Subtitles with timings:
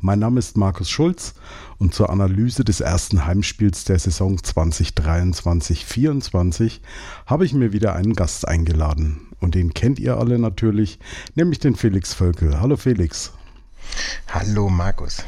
[0.00, 1.32] Mein Name ist Markus Schulz
[1.78, 6.80] und zur Analyse des ersten Heimspiels der Saison 2023-24
[7.24, 9.28] habe ich mir wieder einen Gast eingeladen.
[9.40, 10.98] Und den kennt ihr alle natürlich,
[11.34, 12.60] nämlich den Felix Völkel.
[12.60, 13.32] Hallo Felix.
[14.28, 15.24] Hallo Markus.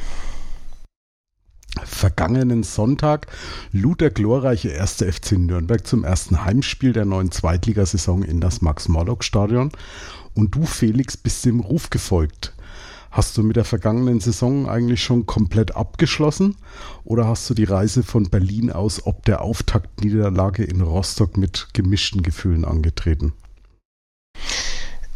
[1.85, 3.29] Vergangenen Sonntag
[3.73, 9.73] lud der glorreiche erste FC Nürnberg zum ersten Heimspiel der neuen Zweitligasaison in das Max-Morlock-Stadion.
[10.35, 12.53] Und du, Felix, bist dem Ruf gefolgt.
[13.11, 16.57] Hast du mit der vergangenen Saison eigentlich schon komplett abgeschlossen
[17.05, 22.23] oder hast du die Reise von Berlin aus ob der Auftaktniederlage in Rostock mit gemischten
[22.23, 23.33] Gefühlen angetreten?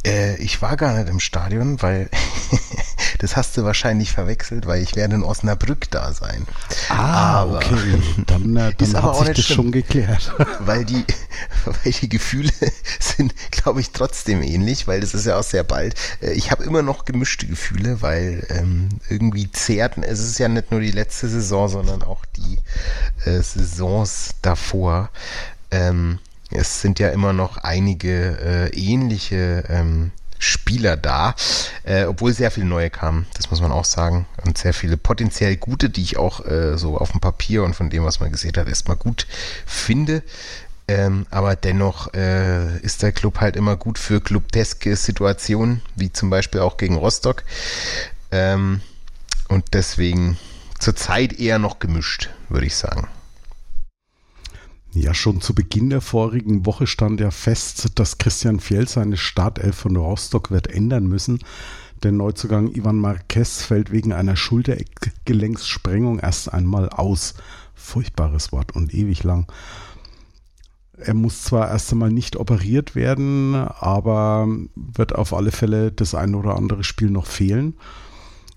[0.05, 2.08] Äh, ich war gar nicht im Stadion, weil
[3.23, 6.45] das hast du wahrscheinlich verwechselt, weil ich werde in Osnabrück da sein.
[6.89, 8.03] Ah, aber okay.
[8.27, 10.34] Dann, äh, dann hat sich das schon geklärt.
[10.61, 11.05] Weil die,
[11.65, 12.50] weil die Gefühle
[12.98, 15.95] sind, glaube ich, trotzdem ähnlich, weil das ist ja auch sehr bald.
[16.20, 20.70] Äh, ich habe immer noch gemischte Gefühle, weil ähm, irgendwie zehrten, es ist ja nicht
[20.70, 22.59] nur die letzte Saison, sondern auch die
[23.25, 25.11] äh, Saisons davor.
[25.70, 26.19] Ähm,
[26.50, 30.11] es sind ja immer noch einige äh, ähnliche ähm,
[30.42, 31.34] Spieler da,
[31.84, 34.26] äh, obwohl sehr viele neue kamen, das muss man auch sagen.
[34.44, 37.90] Und sehr viele potenziell gute, die ich auch äh, so auf dem Papier und von
[37.90, 39.26] dem, was man gesehen hat, erstmal gut
[39.66, 40.22] finde.
[40.88, 46.28] Ähm, aber dennoch äh, ist der Club halt immer gut für clubteske Situationen, wie zum
[46.28, 47.44] Beispiel auch gegen Rostock.
[48.32, 48.80] Ähm,
[49.48, 50.38] und deswegen
[50.80, 53.08] zurzeit eher noch gemischt, würde ich sagen.
[54.94, 59.74] Ja, schon zu Beginn der vorigen Woche stand ja fest, dass Christian Fjell seine Startelf
[59.74, 61.38] von Rostock wird ändern müssen.
[62.02, 67.34] Der Neuzugang Ivan Marquez fällt wegen einer Schultergelenkssprengung erst einmal aus.
[67.75, 69.50] Furchtbares Wort und ewig lang.
[70.98, 76.34] Er muss zwar erst einmal nicht operiert werden, aber wird auf alle Fälle das ein
[76.34, 77.78] oder andere Spiel noch fehlen.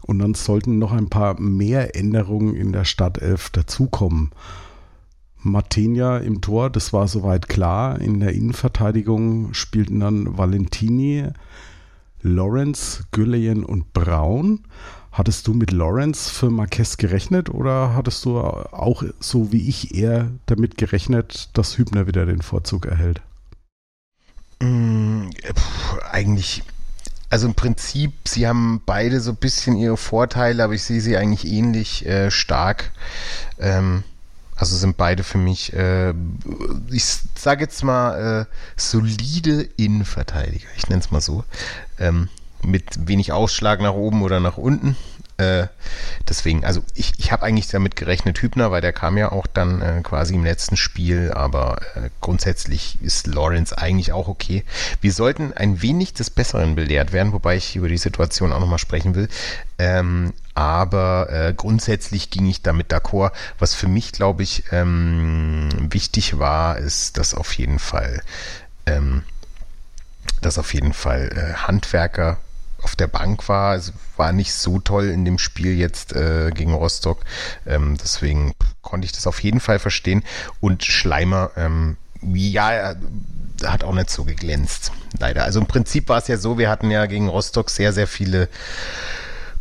[0.01, 4.31] Und dann sollten noch ein paar mehr Änderungen in der Startelf dazukommen.
[5.45, 8.01] Martinia im Tor, das war soweit klar.
[8.01, 11.27] In der Innenverteidigung spielten dann Valentini,
[12.23, 14.61] Lawrence, Gülleyen und Braun.
[15.11, 20.31] Hattest du mit Lawrence für Marquez gerechnet oder hattest du auch so wie ich eher
[20.47, 23.21] damit gerechnet, dass Hübner wieder den Vorzug erhält?
[24.59, 26.63] Mm, pff, eigentlich,
[27.29, 31.15] also im Prinzip, sie haben beide so ein bisschen ihre Vorteile, aber ich sehe sie
[31.15, 32.91] eigentlich ähnlich äh, stark.
[33.59, 34.03] Ähm,
[34.55, 36.13] also sind beide für mich, äh,
[36.89, 37.05] ich
[37.35, 40.67] sage jetzt mal, äh, solide Innenverteidiger.
[40.77, 41.43] Ich nenne es mal so.
[41.99, 42.29] Ähm,
[42.63, 44.95] mit wenig Ausschlag nach oben oder nach unten.
[45.37, 45.67] Äh,
[46.29, 49.81] deswegen, also ich, ich habe eigentlich damit gerechnet, Hübner, weil der kam ja auch dann
[49.81, 54.63] äh, quasi im letzten Spiel, aber äh, grundsätzlich ist Lawrence eigentlich auch okay.
[55.01, 58.79] Wir sollten ein wenig des Besseren belehrt werden, wobei ich über die Situation auch nochmal
[58.79, 59.27] sprechen will.
[59.77, 63.33] Ähm, aber äh, grundsätzlich ging ich damit d'accord.
[63.59, 68.21] Was für mich, glaube ich, ähm, wichtig war, ist, dass auf jeden Fall,
[68.85, 69.23] ähm,
[70.41, 72.37] dass auf jeden Fall äh, Handwerker
[72.85, 73.75] auf der Bank war.
[73.75, 77.25] Es war nicht so toll in dem Spiel jetzt äh, gegen Rostock.
[77.65, 78.53] Ähm, deswegen
[78.83, 80.23] konnte ich das auf jeden Fall verstehen.
[80.61, 82.93] Und Schleimer, ähm, ja,
[83.65, 85.45] hat auch nicht so geglänzt, leider.
[85.45, 88.49] Also im Prinzip war es ja so, wir hatten ja gegen Rostock sehr, sehr viele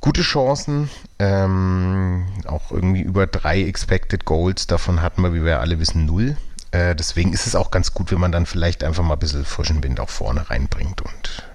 [0.01, 0.91] gute Chancen.
[1.19, 4.67] Ähm, auch irgendwie über drei Expected Goals.
[4.67, 6.37] Davon hatten wir, wie wir alle wissen, null.
[6.73, 9.47] Äh, deswegen ist es auch ganz gut, wenn man dann vielleicht einfach mal ein bisschen
[9.47, 11.54] frischen Wind auch vorne reinbringt und.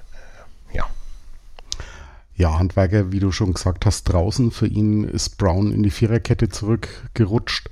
[2.39, 4.51] Ja, Handwerker, wie du schon gesagt hast, draußen.
[4.51, 7.69] Für ihn ist Brown in die Viererkette zurückgerutscht.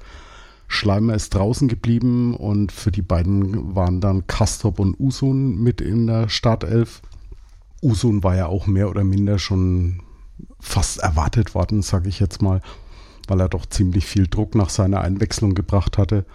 [0.68, 6.08] Schleimer ist draußen geblieben und für die beiden waren dann Kastrop und Usun mit in
[6.08, 7.02] der Startelf.
[7.82, 10.02] Usun war ja auch mehr oder minder schon
[10.60, 12.60] fast erwartet worden, sage ich jetzt mal,
[13.30, 16.26] weil er doch ziemlich viel Druck nach seiner Einwechslung gebracht hatte.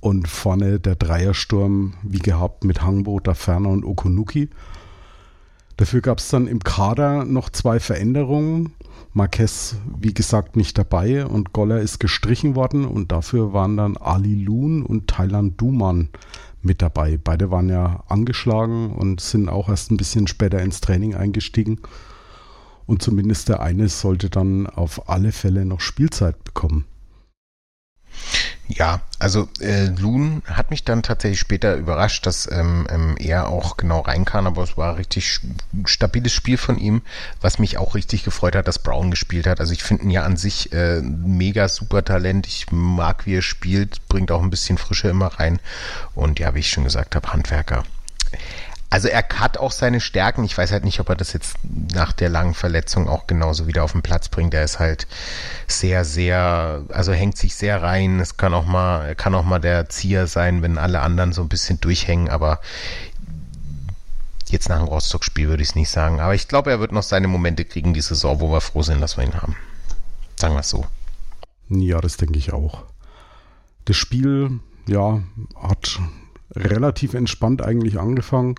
[0.00, 4.48] Und vorne der Dreiersturm, wie gehabt, mit Hangbo, Ferner und Okunuki.
[5.76, 8.74] Dafür gab es dann im Kader noch zwei Veränderungen.
[9.12, 14.34] Marquez, wie gesagt, nicht dabei und Goller ist gestrichen worden und dafür waren dann Ali
[14.34, 16.08] Loon und Thailand Duman
[16.62, 17.18] mit dabei.
[17.22, 21.80] Beide waren ja angeschlagen und sind auch erst ein bisschen später ins Training eingestiegen.
[22.86, 26.84] Und zumindest der eine sollte dann auf alle Fälle noch Spielzeit bekommen.
[28.66, 33.76] Ja, also äh, Loon hat mich dann tatsächlich später überrascht, dass ähm, ähm, er auch
[33.76, 35.40] genau rein kann, aber es war richtig
[35.84, 37.02] stabiles Spiel von ihm,
[37.42, 39.60] was mich auch richtig gefreut hat, dass Brown gespielt hat.
[39.60, 42.46] Also ich finde ihn ja an sich äh, mega super Talent.
[42.46, 45.60] Ich mag, wie er spielt, bringt auch ein bisschen Frische immer rein.
[46.14, 47.84] Und ja, wie ich schon gesagt habe, Handwerker.
[48.90, 50.44] Also er hat auch seine Stärken.
[50.44, 51.56] Ich weiß halt nicht, ob er das jetzt
[51.92, 54.54] nach der langen Verletzung auch genauso wieder auf den Platz bringt.
[54.54, 55.08] Er ist halt
[55.66, 58.20] sehr, sehr, also hängt sich sehr rein.
[58.20, 61.48] Es kann auch mal, kann auch mal der Zieher sein, wenn alle anderen so ein
[61.48, 62.28] bisschen durchhängen.
[62.28, 62.60] Aber
[64.46, 66.20] jetzt nach dem Rostock-Spiel würde ich es nicht sagen.
[66.20, 69.00] Aber ich glaube, er wird noch seine Momente kriegen, die Saison, wo wir froh sind,
[69.00, 69.56] dass wir ihn haben.
[70.36, 70.86] Sagen wir es so.
[71.68, 72.84] Ja, das denke ich auch.
[73.86, 75.20] Das Spiel, ja,
[75.60, 76.00] hat
[76.56, 78.54] relativ entspannt eigentlich angefangen.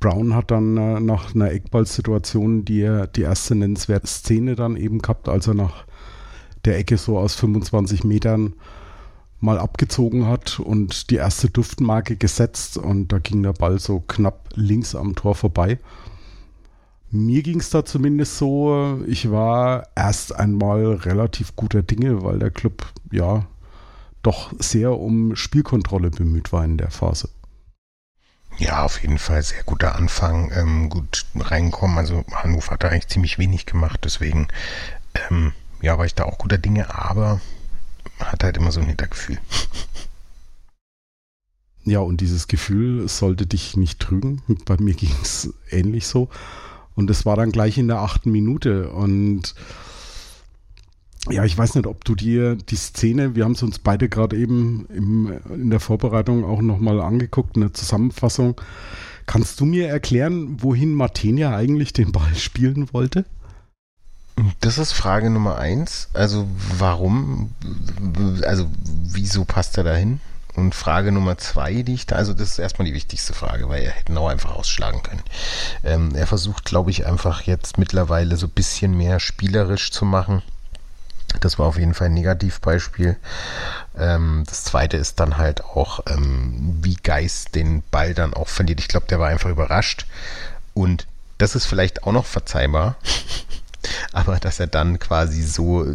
[0.00, 5.28] Brown hat dann äh, nach einer Eckballsituation die, die erste nennenswerte Szene dann eben gehabt,
[5.28, 5.84] als er nach
[6.64, 8.54] der Ecke so aus 25 Metern
[9.40, 14.50] mal abgezogen hat und die erste Duftmarke gesetzt und da ging der Ball so knapp
[14.54, 15.78] links am Tor vorbei.
[17.10, 22.50] Mir ging es da zumindest so, ich war erst einmal relativ guter Dinge, weil der
[22.50, 23.46] Club ja
[24.22, 27.28] doch sehr um Spielkontrolle bemüht war in der Phase.
[28.58, 31.96] Ja, auf jeden Fall sehr guter Anfang, ähm, gut reinkommen.
[31.96, 34.48] Also Hannover hat da eigentlich ziemlich wenig gemacht, deswegen
[35.30, 37.40] ähm, ja, war ich da auch guter Dinge, aber
[38.18, 39.38] hat halt immer so ein Hintergefühl.
[41.84, 44.42] Ja, und dieses Gefühl sollte dich nicht trügen.
[44.66, 46.28] Bei mir ging es ähnlich so.
[46.94, 48.90] Und es war dann gleich in der achten Minute.
[48.90, 49.54] Und
[51.28, 54.36] ja, ich weiß nicht, ob du dir die Szene, wir haben es uns beide gerade
[54.36, 58.58] eben im, in der Vorbereitung auch nochmal angeguckt, eine Zusammenfassung.
[59.26, 63.26] Kannst du mir erklären, wohin Martinia eigentlich den Ball spielen wollte?
[64.60, 66.08] Das ist Frage Nummer eins.
[66.14, 67.52] Also warum,
[68.42, 70.20] also wieso passt er dahin?
[70.56, 73.82] Und Frage Nummer zwei, die ich da, also das ist erstmal die wichtigste Frage, weil
[73.82, 75.22] er hätte auch einfach ausschlagen können.
[75.84, 80.42] Ähm, er versucht, glaube ich, einfach jetzt mittlerweile so ein bisschen mehr spielerisch zu machen
[81.40, 83.16] das war auf jeden Fall ein Negativbeispiel.
[83.96, 88.80] Ähm, das zweite ist dann halt auch, ähm, wie Geist den Ball dann auch verliert.
[88.80, 90.06] Ich glaube, der war einfach überrascht.
[90.74, 91.06] Und
[91.38, 92.96] das ist vielleicht auch noch verzeihbar.
[94.12, 95.86] Aber dass er dann quasi so,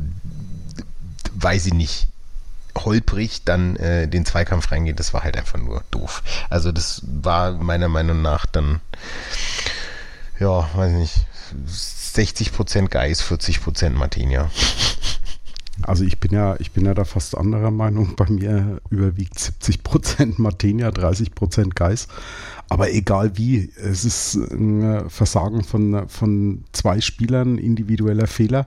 [1.34, 2.08] weiß ich nicht,
[2.78, 6.24] holprig dann äh, den Zweikampf reingeht, das war halt einfach nur doof.
[6.50, 8.82] Also das war meiner Meinung nach dann,
[10.40, 11.26] ja, weiß ich nicht,
[12.16, 14.50] 60% Geist, 40% Martinia.
[15.86, 18.16] Also ich bin ja, ich bin ja da fast anderer Meinung.
[18.16, 22.08] Bei mir überwiegt 70 Prozent Martenia, 30 Prozent Geis.
[22.70, 28.66] Aber egal wie, es ist ein Versagen von, von zwei Spielern, individueller Fehler.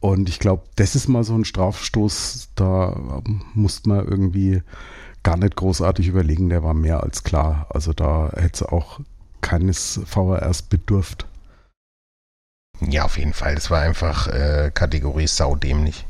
[0.00, 3.22] Und ich glaube, das ist mal so ein Strafstoß, da
[3.54, 4.62] muss man irgendwie
[5.22, 7.66] gar nicht großartig überlegen, der war mehr als klar.
[7.70, 9.00] Also da hätte es auch
[9.40, 11.26] keines VRs bedurft.
[12.80, 13.54] Ja, auf jeden Fall.
[13.54, 16.04] Das war einfach äh, Kategorie saudämlich.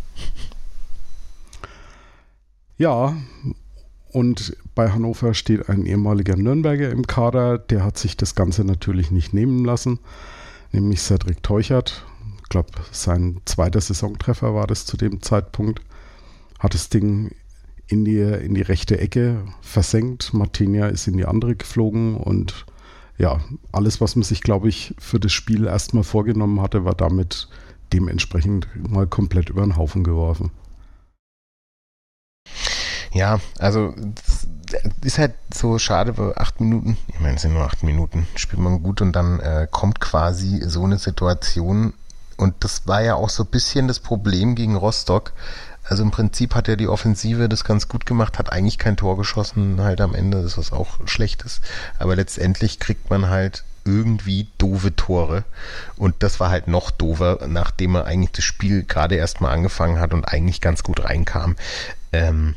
[2.77, 3.17] Ja,
[4.11, 9.11] und bei Hannover steht ein ehemaliger Nürnberger im Kader, der hat sich das Ganze natürlich
[9.11, 10.01] nicht nehmen lassen,
[10.73, 12.05] nämlich Cedric Teuchert.
[12.43, 15.81] Ich glaube, sein zweiter Saisontreffer war das zu dem Zeitpunkt.
[16.59, 17.33] Hat das Ding
[17.87, 20.33] in die, in die rechte Ecke versenkt.
[20.33, 22.67] Martinia ist in die andere geflogen und
[23.19, 23.41] ja,
[23.73, 27.49] alles, was man sich, glaube ich, für das Spiel erstmal vorgenommen hatte, war damit
[27.95, 30.51] dementsprechend mal komplett über den Haufen geworfen.
[33.13, 33.95] Ja, also
[35.03, 36.97] ist halt so schade bei acht Minuten.
[37.07, 38.27] Ich meine, es sind nur acht Minuten.
[38.35, 41.95] Spielt man gut und dann äh, kommt quasi so eine Situation.
[42.37, 45.33] Und das war ja auch so ein bisschen das Problem gegen Rostock.
[45.85, 49.17] Also im Prinzip hat er die Offensive das ganz gut gemacht, hat eigentlich kein Tor
[49.17, 51.61] geschossen, halt am Ende, das was auch schlecht ist.
[52.01, 55.45] Aber letztendlich kriegt man halt irgendwie doofe Tore.
[55.97, 60.01] Und das war halt noch doofer, nachdem er eigentlich das Spiel gerade erst mal angefangen
[60.01, 61.57] hat und eigentlich ganz gut reinkam.
[62.13, 62.55] Ähm,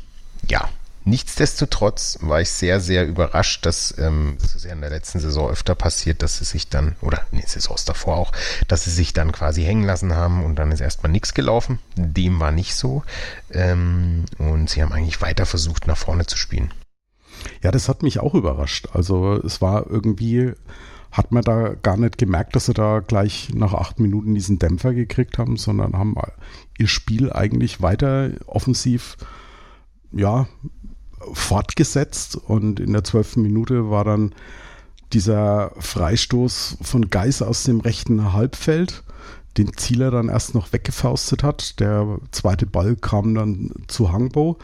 [0.48, 0.70] ja,
[1.08, 5.50] Nichtsdestotrotz war ich sehr, sehr überrascht, dass ähm, das ist ja in der letzten Saison
[5.50, 8.34] öfter passiert, dass sie sich dann, oder in den Saisons davor auch,
[8.68, 11.80] dass sie sich dann quasi hängen lassen haben und dann ist erstmal nichts gelaufen.
[11.96, 13.04] Dem war nicht so.
[13.52, 16.74] Ähm, und sie haben eigentlich weiter versucht, nach vorne zu spielen.
[17.64, 18.90] Ja, das hat mich auch überrascht.
[18.92, 20.52] Also es war irgendwie,
[21.18, 24.94] hat man da gar nicht gemerkt, dass sie da gleich nach acht Minuten diesen Dämpfer
[24.94, 26.16] gekriegt haben, sondern haben
[26.78, 29.18] ihr Spiel eigentlich weiter offensiv
[30.12, 30.48] ja,
[31.34, 34.34] fortgesetzt und in der zwölften Minute war dann
[35.12, 39.04] dieser Freistoß von Geis aus dem rechten Halbfeld,
[39.58, 41.80] den Zieler dann erst noch weggefaustet hat.
[41.80, 44.60] Der zweite Ball kam dann zu Hangbo.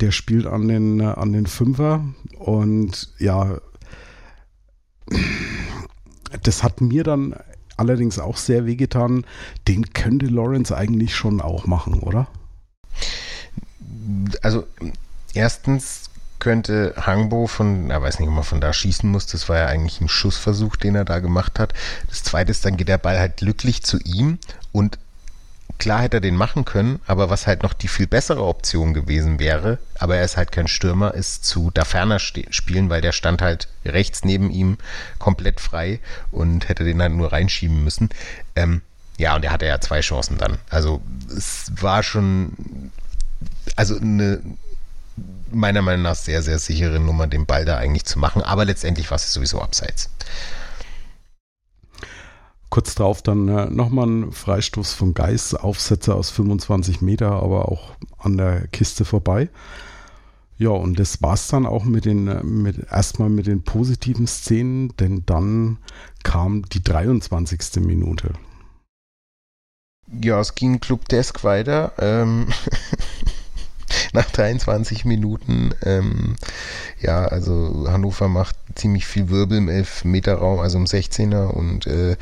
[0.00, 2.04] der spielt an den, an den Fünfer
[2.38, 3.60] und ja,
[6.42, 7.34] das hat mir dann
[7.76, 9.24] allerdings auch sehr wehgetan.
[9.66, 12.28] Den könnte Lawrence eigentlich schon auch machen, oder?
[14.42, 14.66] Also
[15.34, 19.58] erstens könnte Hangbo von, er weiß nicht, ob man von da schießen muss, das war
[19.58, 21.74] ja eigentlich ein Schussversuch, den er da gemacht hat.
[22.08, 24.38] Das zweite ist, dann geht der Ball halt glücklich zu ihm
[24.72, 24.98] und
[25.80, 29.40] klar hätte er den machen können, aber was halt noch die viel bessere Option gewesen
[29.40, 33.42] wäre, aber er ist halt kein Stürmer, ist zu da ferner spielen, weil der stand
[33.42, 34.78] halt rechts neben ihm
[35.18, 35.98] komplett frei
[36.30, 38.10] und hätte den halt nur reinschieben müssen.
[38.54, 38.82] Ähm,
[39.18, 40.58] ja, und er hatte ja zwei Chancen dann.
[40.68, 41.02] Also
[41.36, 42.92] es war schon,
[43.74, 44.40] also eine
[45.50, 49.10] meiner Meinung nach sehr, sehr sichere Nummer, den Ball da eigentlich zu machen, aber letztendlich
[49.10, 50.10] war es sowieso abseits.
[52.70, 57.96] Kurz darauf dann äh, nochmal ein Freistoß von Geis, Aufsetzer aus 25 Meter, aber auch
[58.18, 59.48] an der Kiste vorbei.
[60.56, 64.26] Ja, und das war es dann auch mit den, äh, mit, erstmal mit den positiven
[64.28, 65.78] Szenen, denn dann
[66.22, 67.82] kam die 23.
[67.84, 68.34] Minute.
[70.22, 71.92] Ja, es ging Club Desk weiter.
[71.98, 72.46] Ähm
[74.12, 75.70] nach 23 Minuten.
[75.84, 76.36] Ähm,
[77.00, 82.16] ja, also Hannover macht ziemlich viel Wirbel im 11-Meter-Raum, also im 16er und äh,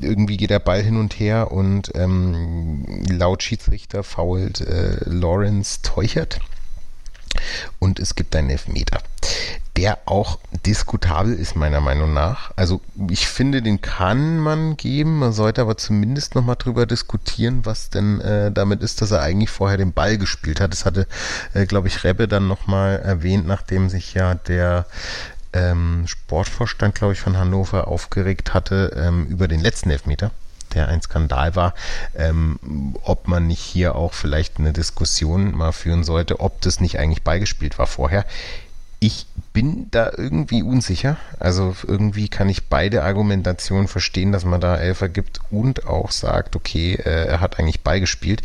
[0.00, 6.40] irgendwie geht der Ball hin und her und ähm, laut Schiedsrichter fault äh, Lawrence Teuchert
[7.78, 9.00] und es gibt einen Elfmeter
[9.76, 12.52] der auch diskutabel ist, meiner Meinung nach.
[12.54, 15.18] Also ich finde, den kann man geben.
[15.18, 19.50] Man sollte aber zumindest nochmal drüber diskutieren, was denn äh, damit ist, dass er eigentlich
[19.50, 20.72] vorher den Ball gespielt hat.
[20.72, 21.08] Das hatte,
[21.54, 24.86] äh, glaube ich, Rebbe dann nochmal erwähnt, nachdem sich ja der
[25.52, 30.30] ähm, Sportvorstand, glaube ich, von Hannover aufgeregt hatte ähm, über den letzten Elfmeter
[30.74, 31.74] der ein Skandal war,
[32.14, 36.98] ähm, ob man nicht hier auch vielleicht eine Diskussion mal führen sollte, ob das nicht
[36.98, 38.24] eigentlich beigespielt war vorher.
[39.00, 41.16] Ich bin da irgendwie unsicher.
[41.38, 46.56] Also irgendwie kann ich beide Argumentationen verstehen, dass man da Elfer gibt und auch sagt,
[46.56, 48.42] okay, äh, er hat eigentlich beigespielt.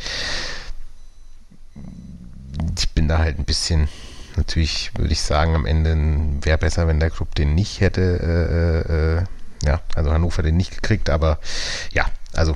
[2.78, 3.88] Ich bin da halt ein bisschen,
[4.36, 5.98] natürlich würde ich sagen, am Ende
[6.46, 9.24] wäre besser, wenn der Club den nicht hätte, äh, äh, äh,
[9.64, 11.40] ja, also Hannover den nicht gekriegt, aber
[11.92, 12.56] ja, also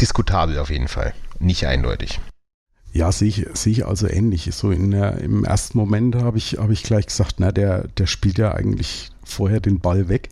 [0.00, 2.20] diskutabel auf jeden Fall, nicht eindeutig.
[2.92, 4.48] Ja, sehe ich, sehe ich also ähnlich.
[4.54, 8.06] So in der, im ersten Moment habe ich, habe ich gleich gesagt, na, der, der
[8.06, 10.28] spielt ja eigentlich vorher den Ball weg.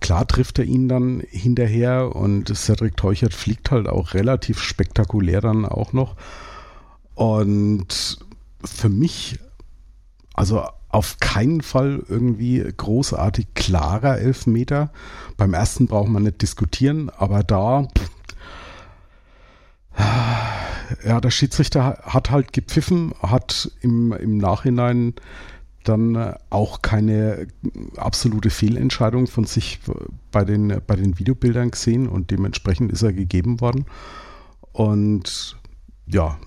[0.00, 5.64] Klar trifft er ihn dann hinterher und Cedric Teuchert fliegt halt auch relativ spektakulär dann
[5.64, 6.16] auch noch.
[7.14, 8.18] Und
[8.64, 9.38] für mich,
[10.34, 14.90] also auf keinen Fall irgendwie großartig klarer Elfmeter.
[15.36, 17.86] Beim ersten braucht man nicht diskutieren, aber da,
[21.04, 25.14] ja, der Schiedsrichter hat halt gepfiffen, hat im, im Nachhinein
[25.84, 27.46] dann äh, auch keine
[27.96, 29.80] absolute Fehlentscheidung von sich
[30.30, 33.86] bei den, bei den Videobildern gesehen und dementsprechend ist er gegeben worden.
[34.72, 35.56] Und
[36.06, 36.38] ja.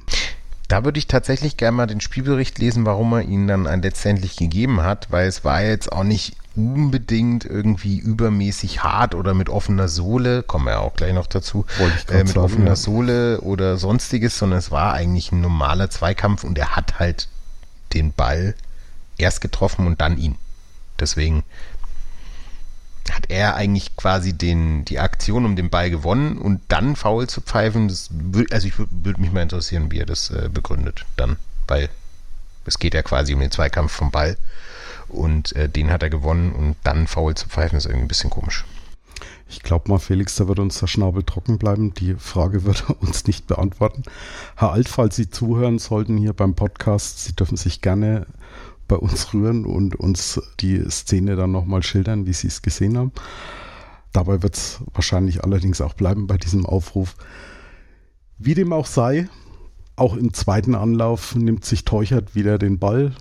[0.67, 4.81] Da würde ich tatsächlich gerne mal den Spielbericht lesen, warum er ihn dann letztendlich gegeben
[4.81, 10.43] hat, weil es war jetzt auch nicht unbedingt irgendwie übermäßig hart oder mit offener Sohle,
[10.43, 12.75] kommen wir ja auch gleich noch dazu, äh, mit sagen, offener ja.
[12.75, 17.27] Sohle oder sonstiges, sondern es war eigentlich ein normaler Zweikampf und er hat halt
[17.93, 18.55] den Ball
[19.17, 20.35] erst getroffen und dann ihn.
[20.99, 21.43] Deswegen
[23.11, 27.41] hat er eigentlich quasi den, die Aktion um den Ball gewonnen und dann faul zu
[27.41, 28.09] pfeifen, das,
[28.51, 31.89] also ich würde mich mal interessieren, wie er das äh, begründet dann, weil
[32.65, 34.37] es geht ja quasi um den Zweikampf vom Ball
[35.09, 38.29] und äh, den hat er gewonnen und dann faul zu pfeifen ist irgendwie ein bisschen
[38.29, 38.65] komisch.
[39.49, 41.93] Ich glaube mal, Felix, da wird uns der Schnabel trocken bleiben.
[41.93, 44.03] Die Frage wird er uns nicht beantworten.
[44.55, 48.25] Herr Alt, falls Sie zuhören sollten hier beim Podcast, Sie dürfen sich gerne
[48.87, 53.11] bei uns rühren und uns die Szene dann nochmal schildern, wie Sie es gesehen haben.
[54.11, 57.15] Dabei wird es wahrscheinlich allerdings auch bleiben bei diesem Aufruf.
[58.37, 59.27] Wie dem auch sei,
[59.95, 63.13] auch im zweiten Anlauf nimmt sich Teuchert wieder den Ball,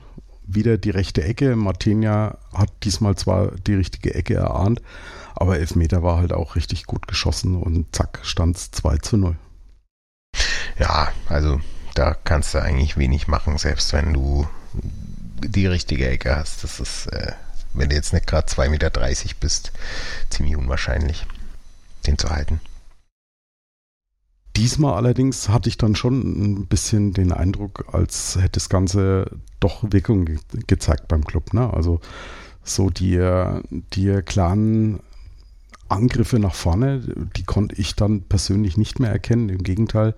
[0.47, 1.57] wieder die rechte Ecke.
[1.57, 4.83] Martinia hat diesmal zwar die richtige Ecke erahnt,
[5.35, 9.37] aber Elfmeter war halt auch richtig gut geschossen und zack, stand es 2 zu 0.
[10.79, 11.61] Ja, also
[11.95, 14.47] da kannst du eigentlich wenig machen, selbst wenn du
[15.45, 16.65] die richtige Ecke hast.
[16.65, 17.33] Das ist, äh,
[17.75, 18.91] wenn du jetzt nicht gerade 2,30 Meter
[19.41, 19.73] bist,
[20.31, 21.27] ziemlich unwahrscheinlich,
[22.07, 22.61] den zu halten.
[24.57, 29.31] Diesmal allerdings hatte ich dann schon ein bisschen den Eindruck, als hätte das Ganze
[29.61, 31.55] doch Wirkung ge gezeigt beim Club.
[31.55, 31.73] Ne?
[31.73, 32.01] Also
[32.63, 33.19] so die,
[33.95, 35.01] die klaren
[35.89, 37.01] Angriffe nach vorne,
[37.37, 39.49] die konnte ich dann persönlich nicht mehr erkennen.
[39.49, 40.15] Im Gegenteil,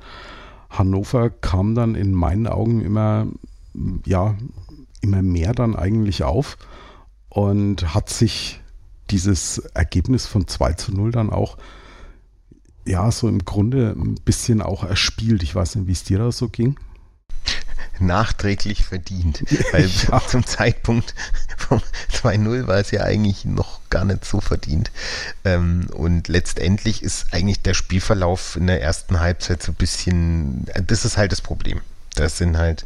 [0.70, 3.26] Hannover kam dann in meinen Augen immer,
[4.04, 4.34] ja,
[5.04, 6.56] immer mehr dann eigentlich auf
[7.28, 8.60] und hat sich
[9.10, 11.58] dieses Ergebnis von 2 zu 0 dann auch
[12.86, 15.42] ja, so im Grunde ein bisschen auch erspielt.
[15.42, 16.76] Ich weiß nicht, wie es dir da so ging.
[17.98, 19.44] Nachträglich verdient.
[19.72, 20.20] Weil ja.
[20.26, 21.14] zum Zeitpunkt
[21.56, 21.80] vom
[22.12, 24.90] 2-0 war es ja eigentlich noch gar nicht so verdient.
[25.44, 31.04] Ähm, und letztendlich ist eigentlich der Spielverlauf in der ersten Halbzeit so ein bisschen, das
[31.04, 31.80] ist halt das Problem.
[32.14, 32.84] Das sind halt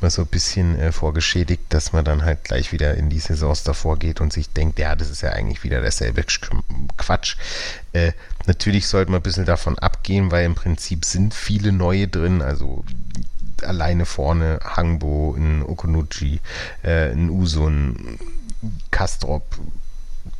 [0.00, 3.64] mal so ein bisschen äh, vorgeschädigt, dass man dann halt gleich wieder in die Saisons
[3.64, 6.24] davor geht und sich denkt, ja, das ist ja eigentlich wieder derselbe
[6.96, 7.36] Quatsch.
[7.92, 8.12] Äh,
[8.46, 12.84] natürlich sollte man ein bisschen davon abgehen, weil im Prinzip sind viele neue drin, also
[13.62, 16.40] alleine vorne Hangbo, in Okonuchi,
[16.84, 18.18] äh, in Usun,
[18.90, 19.56] Kastrop,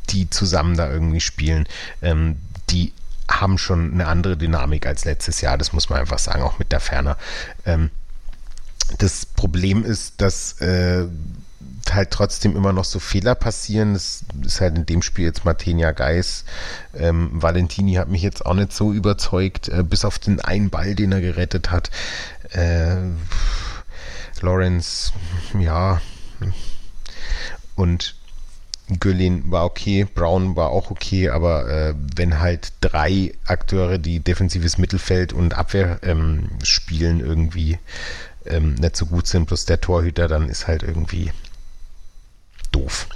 [0.09, 1.67] die zusammen da irgendwie spielen,
[2.01, 2.37] ähm,
[2.69, 2.93] die
[3.29, 6.71] haben schon eine andere Dynamik als letztes Jahr, das muss man einfach sagen, auch mit
[6.71, 7.17] der Ferner.
[7.65, 7.91] Ähm,
[8.97, 11.05] das Problem ist, dass äh,
[11.93, 13.93] halt trotzdem immer noch so Fehler passieren.
[13.93, 16.45] Das ist halt in dem Spiel jetzt Martenia Geis.
[16.95, 20.95] Ähm, Valentini hat mich jetzt auch nicht so überzeugt, äh, bis auf den einen Ball,
[20.95, 21.89] den er gerettet hat.
[22.51, 22.97] Äh,
[24.41, 25.11] Lawrence,
[25.59, 26.01] ja.
[27.75, 28.15] Und
[28.99, 34.77] Göllin war okay, Brown war auch okay, aber äh, wenn halt drei Akteure, die defensives
[34.77, 37.77] Mittelfeld und Abwehr ähm, spielen, irgendwie
[38.49, 41.31] ähm, nicht so gut sind, plus der Torhüter, dann ist halt irgendwie
[42.71, 43.07] doof.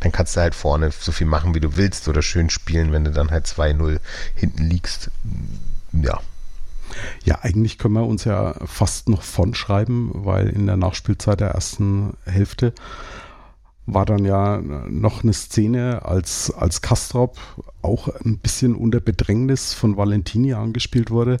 [0.00, 3.04] Dann kannst du halt vorne so viel machen, wie du willst oder schön spielen, wenn
[3.04, 4.00] du dann halt 2-0
[4.34, 5.10] hinten liegst.
[5.92, 6.20] Ja.
[7.24, 11.50] Ja, eigentlich können wir uns ja fast noch von schreiben, weil in der Nachspielzeit der
[11.50, 12.72] ersten Hälfte
[13.86, 17.38] war dann ja noch eine Szene, als, als Kastrop
[17.82, 21.38] auch ein bisschen unter Bedrängnis von Valentini angespielt wurde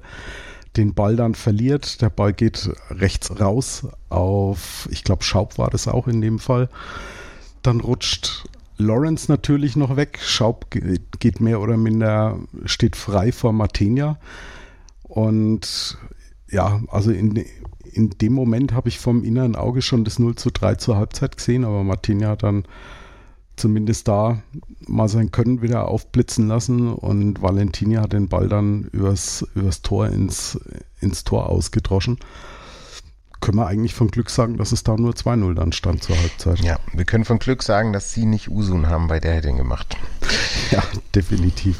[0.76, 2.00] den Ball dann verliert.
[2.00, 6.68] Der Ball geht rechts raus auf, ich glaube, Schaub war das auch in dem Fall.
[7.62, 8.44] Dann rutscht
[8.78, 10.18] Lawrence natürlich noch weg.
[10.22, 14.18] Schaub geht mehr oder minder, steht frei vor Martenia.
[15.02, 15.98] Und
[16.48, 17.44] ja, also in,
[17.92, 21.36] in dem Moment habe ich vom inneren Auge schon das 0 zu 3 zur Halbzeit
[21.36, 22.64] gesehen, aber Martenia hat dann
[23.60, 24.42] zumindest da
[24.86, 30.08] mal sein Können wieder aufblitzen lassen und Valentini hat den Ball dann übers, übers Tor
[30.08, 30.58] ins,
[31.00, 32.18] ins Tor ausgedroschen.
[33.40, 36.60] Können wir eigentlich von Glück sagen, dass es da nur 2-0 dann stand zur Halbzeit.
[36.60, 39.56] Ja, wir können von Glück sagen, dass sie nicht Usun haben, bei der hätte ihn
[39.56, 39.96] gemacht.
[40.70, 40.82] Ja,
[41.14, 41.78] definitiv.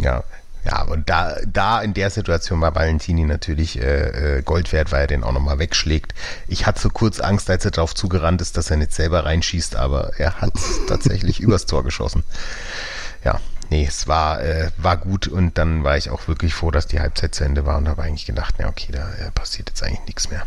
[0.00, 0.24] Ja,
[0.64, 5.02] ja, und da, da in der Situation war Valentini natürlich äh, äh Gold wert, weil
[5.02, 6.14] er den auch nochmal wegschlägt.
[6.46, 9.76] Ich hatte so kurz Angst, als er darauf zugerannt ist, dass er nicht selber reinschießt,
[9.76, 10.52] aber er hat
[10.88, 12.24] tatsächlich übers Tor geschossen.
[13.24, 13.40] Ja,
[13.70, 17.00] nee, es war, äh, war gut und dann war ich auch wirklich froh, dass die
[17.00, 20.06] Halbzeit zu Ende war und habe eigentlich gedacht, ja, okay, da äh, passiert jetzt eigentlich
[20.06, 20.44] nichts mehr.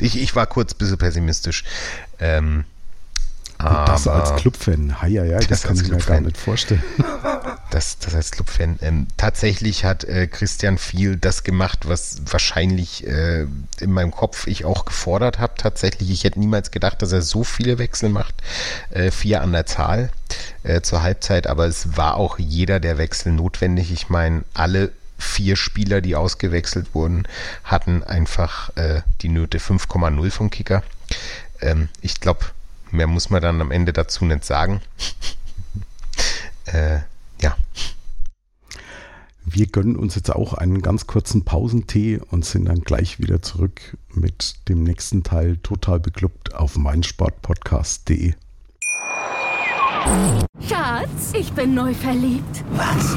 [0.00, 1.64] Ich, ich war kurz ein bisschen pessimistisch.
[2.20, 2.64] Ähm,
[3.60, 6.82] und das als Clubfan, ja, ja, das, das kann ich mir gar nicht vorstellen.
[7.70, 8.78] Das, das als Clubfan.
[8.80, 13.42] Ähm, tatsächlich hat äh, Christian viel das gemacht, was wahrscheinlich äh,
[13.78, 15.52] in meinem Kopf ich auch gefordert habe.
[15.58, 18.34] Tatsächlich, ich hätte niemals gedacht, dass er so viele Wechsel macht.
[18.88, 20.08] Äh, vier an der Zahl
[20.62, 23.92] äh, zur Halbzeit, aber es war auch jeder der Wechsel notwendig.
[23.92, 27.28] Ich meine, alle vier Spieler, die ausgewechselt wurden,
[27.64, 30.82] hatten einfach äh, die Note 5,0 vom Kicker.
[31.60, 32.46] Ähm, ich glaube,
[32.90, 34.80] Mehr muss man dann am Ende dazu nicht sagen.
[36.66, 36.98] äh,
[37.40, 37.56] ja.
[39.44, 43.96] Wir gönnen uns jetzt auch einen ganz kurzen Pausentee und sind dann gleich wieder zurück
[44.12, 48.34] mit dem nächsten Teil total beklubbt auf meinsportpodcast.de.
[50.68, 52.64] Schatz, ich bin neu verliebt.
[52.72, 53.16] Was?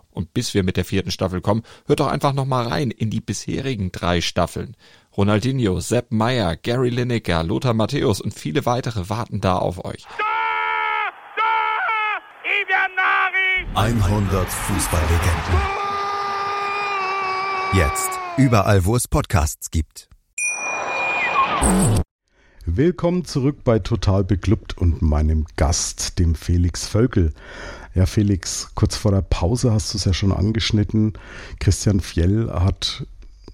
[0.11, 3.21] Und bis wir mit der vierten Staffel kommen, hört doch einfach nochmal rein in die
[3.21, 4.75] bisherigen drei Staffeln.
[5.15, 10.05] Ronaldinho, Sepp Meyer, Gary Lineker, Lothar Matthäus und viele weitere warten da auf euch.
[13.73, 15.81] 100 Fußballlegenden.
[17.73, 20.09] Jetzt überall, wo es Podcasts gibt.
[22.65, 27.33] Willkommen zurück bei Total Beklubbt und meinem Gast, dem Felix Völkel.
[27.93, 31.13] Ja, Felix, kurz vor der Pause hast du es ja schon angeschnitten.
[31.59, 33.05] Christian Fjell hat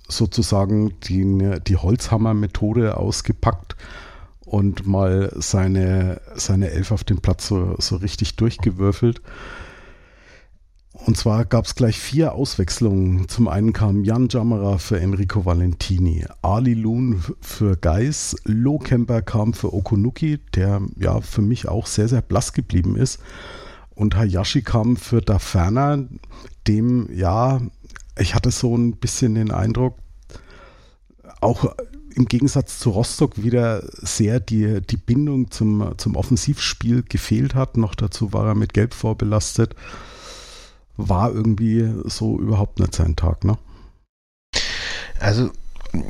[0.07, 3.75] sozusagen die, die Holzhammer-Methode ausgepackt
[4.41, 9.21] und mal seine, seine Elf auf dem Platz so, so richtig durchgewürfelt.
[10.93, 13.27] Und zwar gab es gleich vier Auswechslungen.
[13.27, 19.53] Zum einen kam Jan Jammerer für Enrico Valentini, Ali Loon für Geis, Lo Kemper kam
[19.53, 23.19] für Okunuki, der ja für mich auch sehr, sehr blass geblieben ist.
[23.97, 26.05] Und Hayashi kam für Daferner,
[26.67, 27.59] dem ja,
[28.17, 29.95] ich hatte so ein bisschen den Eindruck,
[31.41, 31.75] auch
[32.15, 37.77] im Gegensatz zu Rostock wieder sehr die, die Bindung zum, zum Offensivspiel gefehlt hat.
[37.77, 39.75] Noch dazu war er mit Gelb vorbelastet
[40.97, 43.57] war irgendwie so überhaupt nicht sein Tag, ne?
[45.19, 45.51] Also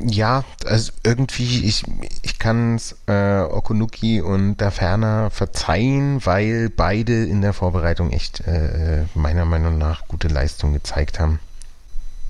[0.06, 1.84] ja, also irgendwie, ich,
[2.22, 8.40] ich kann es äh, Okunuki und der Ferner verzeihen, weil beide in der Vorbereitung echt
[8.46, 11.40] äh, meiner Meinung nach gute Leistung gezeigt haben.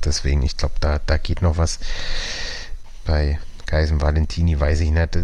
[0.05, 1.79] Deswegen, ich glaube, da, da geht noch was.
[3.05, 5.19] Bei Geisen Valentini weiß ich nicht.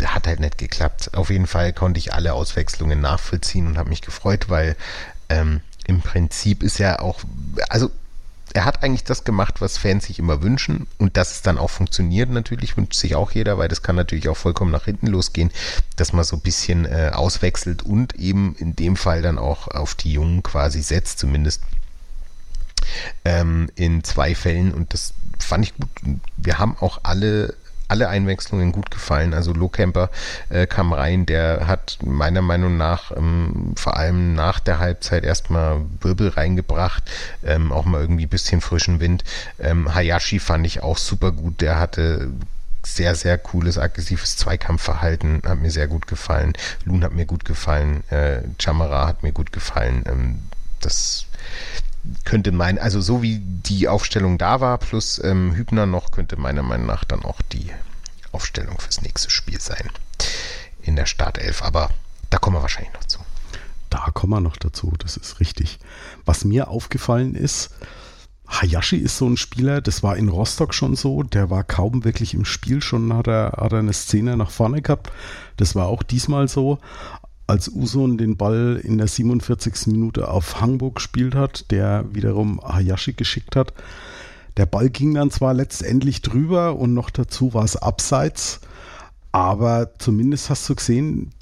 [0.00, 1.10] Der hat halt nicht geklappt.
[1.14, 4.76] Auf jeden Fall konnte ich alle Auswechslungen nachvollziehen und habe mich gefreut, weil
[5.28, 7.20] ähm, im Prinzip ist ja auch,
[7.68, 7.90] also
[8.54, 11.70] er hat eigentlich das gemacht, was Fans sich immer wünschen und dass es dann auch
[11.70, 15.50] funktioniert natürlich, wünscht sich auch jeder, weil das kann natürlich auch vollkommen nach hinten losgehen,
[15.96, 19.94] dass man so ein bisschen äh, auswechselt und eben in dem Fall dann auch auf
[19.94, 21.62] die Jungen quasi setzt, zumindest
[23.24, 25.88] ähm, in zwei Fällen und das fand ich gut.
[26.36, 27.54] Wir haben auch alle
[27.90, 29.34] alle Einwechslungen gut gefallen.
[29.34, 30.10] Also Low Camper
[30.48, 35.82] äh, kam rein, der hat meiner Meinung nach ähm, vor allem nach der Halbzeit erstmal
[36.00, 37.10] Wirbel reingebracht,
[37.44, 39.24] ähm, auch mal irgendwie ein bisschen frischen Wind.
[39.58, 42.30] Ähm, Hayashi fand ich auch super gut, der hatte
[42.82, 46.54] sehr, sehr cooles, aggressives Zweikampfverhalten, hat mir sehr gut gefallen.
[46.84, 50.04] Loon hat mir gut gefallen, äh, Chamara hat mir gut gefallen.
[50.06, 50.38] Ähm,
[50.80, 51.26] das
[52.24, 56.62] könnte mein, also so wie die Aufstellung da war, plus ähm, Hübner noch, könnte meiner
[56.62, 57.70] Meinung nach dann auch die
[58.32, 59.90] Aufstellung fürs nächste Spiel sein.
[60.82, 61.62] In der Startelf.
[61.62, 61.90] Aber
[62.30, 63.18] da kommen wir wahrscheinlich noch zu.
[63.90, 65.78] Da kommen wir noch dazu, das ist richtig.
[66.24, 67.70] Was mir aufgefallen ist,
[68.50, 72.34] Hayashi ist so ein Spieler, das war in Rostock schon so, der war kaum wirklich
[72.34, 75.12] im Spiel, schon hat er, hat er eine Szene nach vorne gehabt.
[75.56, 76.78] Das war auch diesmal so,
[77.50, 79.88] als Usun den Ball in der 47.
[79.88, 83.74] Minute auf Hamburg gespielt hat, der wiederum Hayashi geschickt hat.
[84.56, 88.60] Der Ball ging dann zwar letztendlich drüber und noch dazu war es abseits,
[89.32, 91.32] aber zumindest hast du gesehen,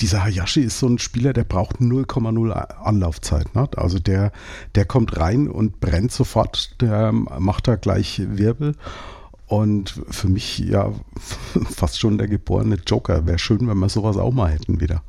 [0.00, 3.54] dieser Hayashi ist so ein Spieler, der braucht 0,0 Anlaufzeit.
[3.54, 3.68] Ne?
[3.76, 4.32] Also der,
[4.74, 8.74] der kommt rein und brennt sofort, der macht da gleich Wirbel.
[9.46, 10.92] Und für mich ja
[11.70, 13.26] fast schon der geborene Joker.
[13.26, 15.02] Wäre schön, wenn wir sowas auch mal hätten wieder.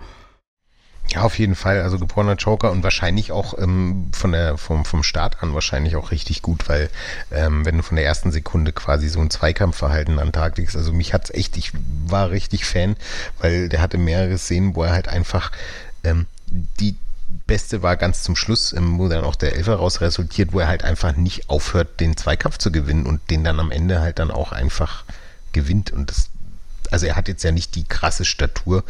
[1.09, 1.81] Ja, auf jeden Fall.
[1.81, 6.11] Also geborener Joker und wahrscheinlich auch ähm, von der, vom, vom Start an wahrscheinlich auch
[6.11, 6.89] richtig gut, weil
[7.31, 10.91] ähm, wenn du von der ersten Sekunde quasi so ein Zweikampfverhalten an Tag legst, also
[10.91, 11.71] mich hat's echt, ich
[12.05, 12.97] war richtig Fan,
[13.39, 15.51] weil der hatte mehrere Szenen, wo er halt einfach
[16.03, 16.97] ähm, die
[17.27, 20.67] Beste war ganz zum Schluss, ähm, wo dann auch der Elfer raus resultiert, wo er
[20.67, 24.31] halt einfach nicht aufhört, den Zweikampf zu gewinnen und den dann am Ende halt dann
[24.31, 25.03] auch einfach
[25.53, 25.91] gewinnt.
[25.91, 26.29] Und das,
[26.91, 28.83] also er hat jetzt ja nicht die krasse Statur,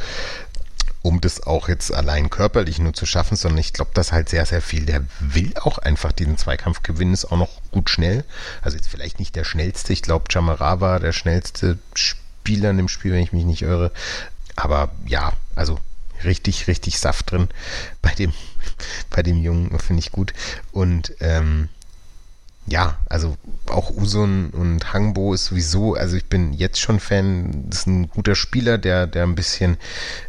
[1.02, 4.46] um das auch jetzt allein körperlich nur zu schaffen, sondern ich glaube, das halt sehr,
[4.46, 4.86] sehr viel.
[4.86, 8.26] Der will auch einfach diesen Zweikampf gewinnen, ist auch noch gut schnell.
[8.62, 9.94] Also jetzt vielleicht nicht der schnellste.
[9.94, 13.92] Ich glaube, Jamara war der schnellste Spieler in dem Spiel, wenn ich mich nicht irre.
[14.56, 15.80] Aber ja, also
[16.24, 17.48] richtig, richtig Saft drin
[18.02, 18.34] bei dem,
[19.10, 20.34] bei dem Jungen, finde ich gut.
[20.72, 21.70] Und ähm,
[22.68, 27.80] ja, also auch Usun und Hangbo ist sowieso, also ich bin jetzt schon Fan, das
[27.80, 29.78] ist ein guter Spieler, der, der ein bisschen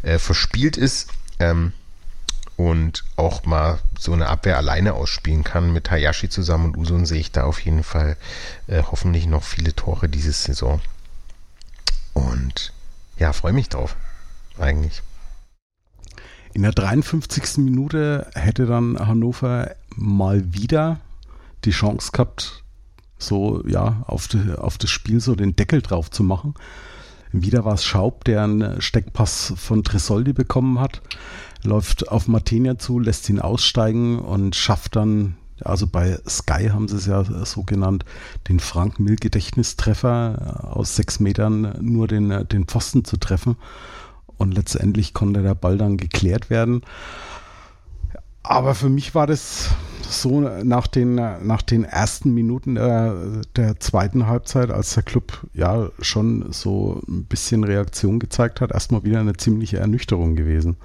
[0.03, 1.09] äh, verspielt ist
[1.40, 1.72] ähm,
[2.57, 7.18] und auch mal so eine Abwehr alleine ausspielen kann mit Hayashi zusammen und Usun sehe
[7.18, 8.16] ich da auf jeden Fall
[8.68, 10.81] äh, hoffentlich noch viele Tore diese Saison.
[12.14, 12.72] Und
[13.16, 13.96] ja, freue mich drauf,
[14.59, 15.03] eigentlich.
[16.59, 17.59] In der 53.
[17.59, 20.99] Minute hätte dann Hannover mal wieder
[21.64, 22.64] die Chance gehabt,
[23.16, 26.55] so ja, auf, die, auf das Spiel so den Deckel drauf zu machen.
[27.31, 31.01] Wieder war es Schaub, der einen Steckpass von Tresoldi bekommen hat,
[31.62, 36.97] läuft auf Martinia zu, lässt ihn aussteigen und schafft dann, also bei Sky haben sie
[36.97, 38.05] es ja so genannt,
[38.49, 43.55] den Frank Mill Gedächtnistreffer aus sechs Metern nur den, den Pfosten zu treffen
[44.38, 46.83] und letztendlich konnte der Ball dann geklärt werden.
[48.42, 49.70] Aber für mich war das
[50.09, 55.90] so nach den, nach den ersten Minuten der, der zweiten Halbzeit, als der Club ja
[56.01, 60.77] schon so ein bisschen Reaktion gezeigt hat, erstmal wieder eine ziemliche Ernüchterung gewesen.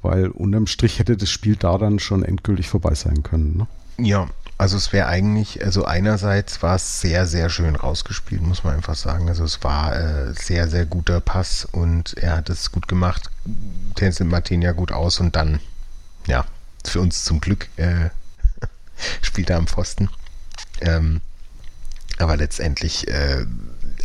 [0.00, 3.56] Weil unterm Strich hätte das Spiel da dann schon endgültig vorbei sein können.
[3.56, 3.66] Ne?
[4.06, 8.74] Ja, Also es wäre eigentlich, also einerseits war es sehr, sehr schön rausgespielt, muss man
[8.74, 9.28] einfach sagen.
[9.28, 13.30] Also es war äh, sehr, sehr guter Pass und er hat es gut gemacht,
[13.96, 15.58] tänzelt Martin ja gut aus und dann,
[16.26, 16.44] ja,
[16.84, 18.10] für uns zum Glück äh,
[19.22, 20.08] spielt er am Pfosten.
[20.80, 21.20] Ähm,
[22.18, 23.44] aber letztendlich, äh,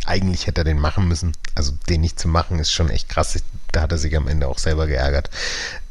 [0.04, 1.32] eigentlich hätte er den machen müssen.
[1.54, 3.38] Also den nicht zu machen, ist schon echt krass.
[3.70, 5.30] Da hat er sich am Ende auch selber geärgert.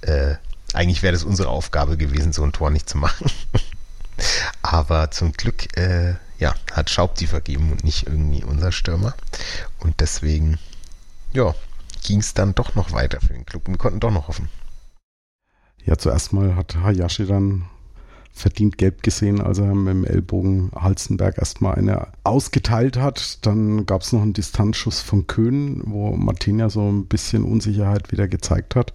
[0.02, 0.36] Äh,
[0.74, 3.32] eigentlich wäre das unsere Aufgabe gewesen, so ein Tor nicht zu machen.
[4.62, 9.14] Aber zum Glück, äh, ja, hat Schaub die vergeben und nicht irgendwie unser Stürmer.
[9.80, 10.58] Und deswegen,
[11.34, 11.54] ja,
[12.04, 13.68] ging es dann doch noch weiter für den Club.
[13.68, 14.50] Wir konnten doch noch hoffen.
[15.86, 17.66] Ja, zuerst mal hat Hayashi dann
[18.32, 23.46] verdient gelb gesehen, als er mit dem Ellbogen Halzenberg erstmal eine ausgeteilt hat.
[23.46, 28.28] Dann gab es noch einen Distanzschuss von Köhn, wo Martina so ein bisschen Unsicherheit wieder
[28.28, 28.94] gezeigt hat.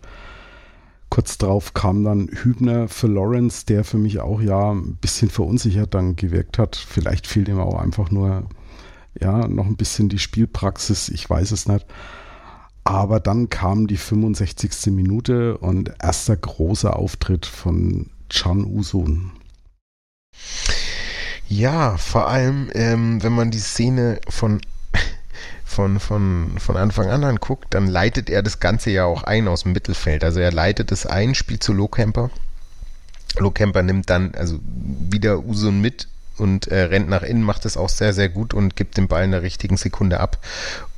[1.15, 5.95] Kurz darauf kam dann Hübner für Lawrence, der für mich auch ja ein bisschen verunsichert
[5.95, 6.75] dann gewirkt hat.
[6.75, 8.49] Vielleicht fehlt ihm auch einfach nur
[9.21, 11.87] ja noch ein bisschen die Spielpraxis, ich weiß es nicht.
[12.83, 14.87] Aber dann kam die 65.
[14.87, 19.31] Minute und erster großer Auftritt von Chan Usun.
[21.47, 24.61] Ja, vor allem, ähm, wenn man die Szene von
[25.75, 29.65] von, von, von Anfang an anguckt, dann leitet er das Ganze ja auch ein aus
[29.65, 30.25] dem Mittelfeld.
[30.25, 32.31] Also er leitet es ein, spielt zu Lohkemper.
[33.39, 36.09] Lohkemper nimmt dann also wieder Usun mit
[36.39, 39.25] und äh, rennt nach innen, macht es auch sehr, sehr gut und gibt den Ball
[39.25, 40.39] in der richtigen Sekunde ab.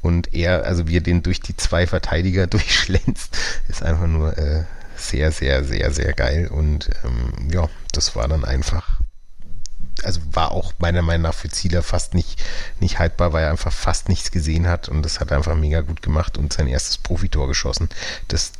[0.03, 3.37] Und er, also wie er den durch die zwei Verteidiger durchschlänzt,
[3.69, 4.65] ist einfach nur äh,
[4.97, 6.49] sehr, sehr, sehr, sehr geil.
[6.49, 9.01] Und ähm, ja, das war dann einfach
[10.02, 12.42] also war auch meiner Meinung nach für Zieler fast nicht,
[12.80, 15.80] nicht haltbar, weil er einfach fast nichts gesehen hat und das hat er einfach mega
[15.80, 17.88] gut gemacht und sein erstes Profitor geschossen,
[18.28, 18.52] das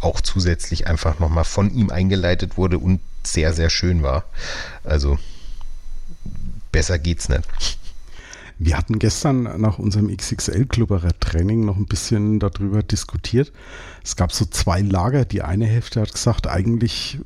[0.00, 4.24] auch zusätzlich einfach nochmal von ihm eingeleitet wurde und sehr, sehr schön war.
[4.84, 5.18] Also
[6.72, 7.78] besser geht's nicht.
[8.62, 13.52] Wir hatten gestern nach unserem XXL-Klubberer-Training noch ein bisschen darüber diskutiert.
[14.04, 15.24] Es gab so zwei Lager.
[15.24, 17.20] Die eine Hälfte hat gesagt, eigentlich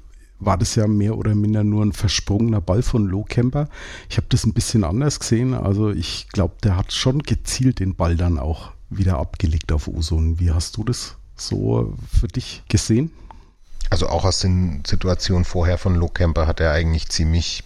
[0.44, 3.68] war das ja mehr oder minder nur ein versprungener Ball von Low Camper.
[4.08, 5.54] Ich habe das ein bisschen anders gesehen.
[5.54, 10.38] Also ich glaube, der hat schon gezielt den Ball dann auch wieder abgelegt auf Usun.
[10.40, 13.10] Wie hast du das so für dich gesehen?
[13.90, 17.62] Also auch aus den Situationen vorher von Low Camper hat er eigentlich ziemlich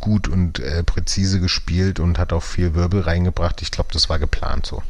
[0.00, 3.62] gut und äh, präzise gespielt und hat auch viel Wirbel reingebracht.
[3.62, 4.82] Ich glaube, das war geplant so.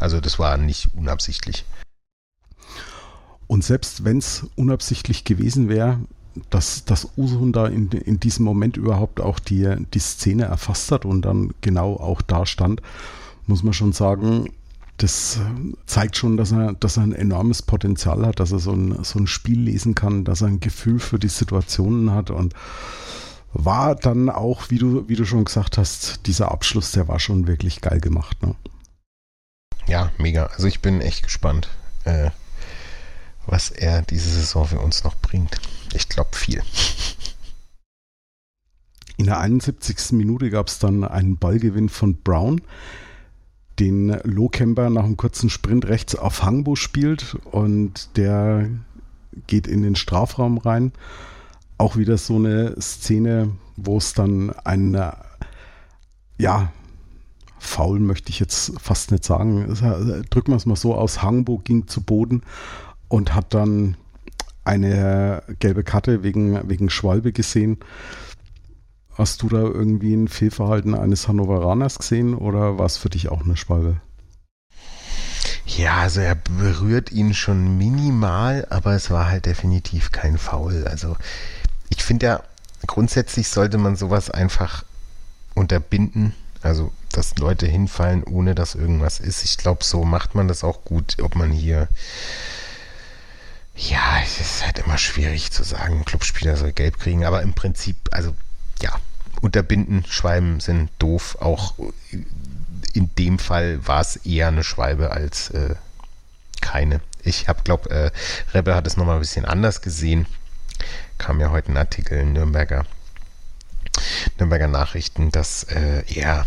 [0.00, 1.64] Also das war nicht unabsichtlich.
[3.46, 6.00] Und selbst wenn es unabsichtlich gewesen wäre,
[6.50, 11.04] dass, dass Usun da in, in diesem Moment überhaupt auch die, die Szene erfasst hat
[11.04, 12.82] und dann genau auch da stand,
[13.46, 14.50] muss man schon sagen,
[14.98, 15.38] das
[15.84, 19.18] zeigt schon, dass er, dass er ein enormes Potenzial hat, dass er so ein, so
[19.18, 22.54] ein Spiel lesen kann, dass er ein Gefühl für die Situationen hat und
[23.52, 27.46] war dann auch, wie du, wie du schon gesagt hast, dieser Abschluss, der war schon
[27.46, 28.42] wirklich geil gemacht.
[28.42, 28.54] Ne?
[29.86, 30.46] Ja, mega.
[30.46, 31.68] Also ich bin echt gespannt.
[32.04, 32.30] Äh,
[33.46, 35.60] was er diese Saison für uns noch bringt.
[35.94, 36.62] Ich glaube viel.
[39.16, 40.12] In der 71.
[40.12, 42.60] Minute gab es dann einen Ballgewinn von Brown,
[43.78, 48.68] den Lohkemper nach einem kurzen Sprint rechts auf Hangbo spielt und der
[49.46, 50.92] geht in den Strafraum rein.
[51.78, 55.16] Auch wieder so eine Szene, wo es dann eine,
[56.38, 56.72] ja,
[57.58, 60.24] faul möchte ich jetzt fast nicht sagen.
[60.30, 61.22] Drücken wir es mal so aus.
[61.22, 62.42] Hangbo ging zu Boden
[63.08, 63.96] und hat dann
[64.64, 67.78] eine gelbe Karte wegen, wegen Schwalbe gesehen.
[69.14, 73.42] Hast du da irgendwie ein Fehlverhalten eines Hannoveraners gesehen oder war es für dich auch
[73.42, 74.00] eine Schwalbe?
[75.66, 80.86] Ja, also er berührt ihn schon minimal, aber es war halt definitiv kein Foul.
[80.86, 81.16] Also
[81.88, 82.42] ich finde ja,
[82.86, 84.84] grundsätzlich sollte man sowas einfach
[85.54, 86.34] unterbinden.
[86.62, 89.44] Also, dass Leute hinfallen, ohne dass irgendwas ist.
[89.44, 91.88] Ich glaube, so macht man das auch gut, ob man hier
[93.76, 97.96] ja, es ist halt immer schwierig zu sagen, Clubspieler soll gelb kriegen, aber im Prinzip,
[98.10, 98.34] also
[98.80, 98.98] ja,
[99.40, 101.36] unterbinden, Schwalben sind doof.
[101.40, 101.74] Auch
[102.94, 105.74] in dem Fall war es eher eine Schwalbe als äh,
[106.62, 107.00] keine.
[107.22, 108.10] Ich habe, glaube, äh,
[108.54, 110.26] Rebbe hat es nochmal ein bisschen anders gesehen.
[111.18, 112.86] Kam ja heute ein Artikel in Nürnberger,
[114.38, 116.46] Nürnberger Nachrichten, dass äh, er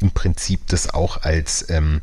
[0.00, 2.02] im Prinzip das auch als, ähm,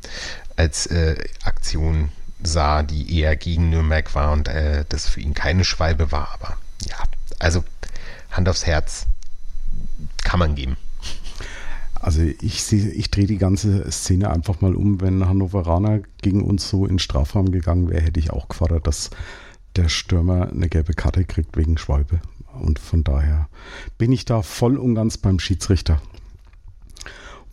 [0.55, 2.11] als äh, Aktion
[2.45, 6.29] sah, die eher gegen Nürnberg war und äh, das für ihn keine Schwalbe war.
[6.33, 6.97] Aber ja,
[7.39, 7.63] also
[8.31, 9.07] Hand aufs Herz
[10.23, 10.77] kann man geben.
[12.05, 15.01] Also ich sehe, ich drehe die ganze Szene einfach mal um.
[15.01, 19.09] Wenn Hannoveraner gegen uns so in Strafraum gegangen wäre, hätte ich auch gefordert, dass
[19.75, 22.19] der Stürmer eine gelbe Karte kriegt wegen Schwalbe.
[22.59, 23.49] Und von daher
[23.97, 26.01] bin ich da voll und ganz beim Schiedsrichter.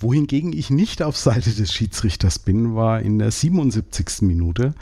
[0.03, 4.23] Wohingegen ich nicht auf Seite des Schiedsrichters bin, war in der 77.
[4.23, 4.75] Minute.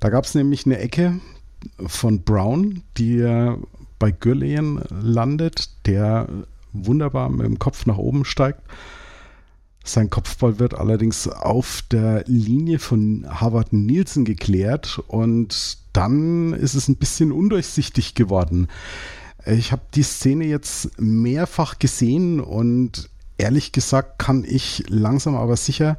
[0.00, 1.20] Da gab es nämlich eine Ecke
[1.86, 3.24] von Brown, die
[3.98, 6.28] bei Gürleyen landet, der
[6.72, 8.60] wunderbar mit dem Kopf nach oben steigt.
[9.84, 16.88] Sein Kopfball wird allerdings auf der Linie von Harvard Nielsen geklärt und dann ist es
[16.88, 18.68] ein bisschen undurchsichtig geworden.
[19.46, 23.08] Ich habe die Szene jetzt mehrfach gesehen und
[23.38, 25.96] ehrlich gesagt kann ich langsam aber sicher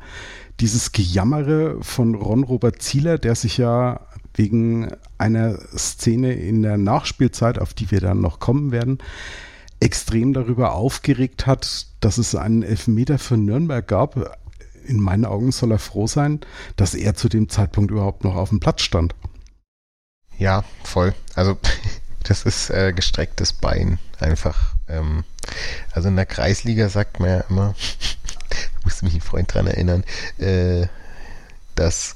[0.60, 4.02] dieses Gejammere von Ron Robert Zieler, der sich ja
[4.36, 9.00] wegen einer Szene in der Nachspielzeit, auf die wir dann noch kommen werden,
[9.80, 14.38] extrem darüber aufgeregt hat, dass es einen Elfmeter für Nürnberg gab.
[14.86, 16.42] In meinen Augen soll er froh sein,
[16.76, 19.16] dass er zu dem Zeitpunkt überhaupt noch auf dem Platz stand.
[20.38, 21.14] Ja, voll.
[21.36, 21.58] Also
[22.24, 24.76] das ist äh, gestrecktes Bein einfach.
[24.90, 25.24] Ähm,
[25.92, 27.76] also in der Kreisliga sagt man ja immer,
[28.84, 30.04] musste mich ein Freund dran erinnern,
[30.38, 30.88] äh,
[31.76, 32.16] dass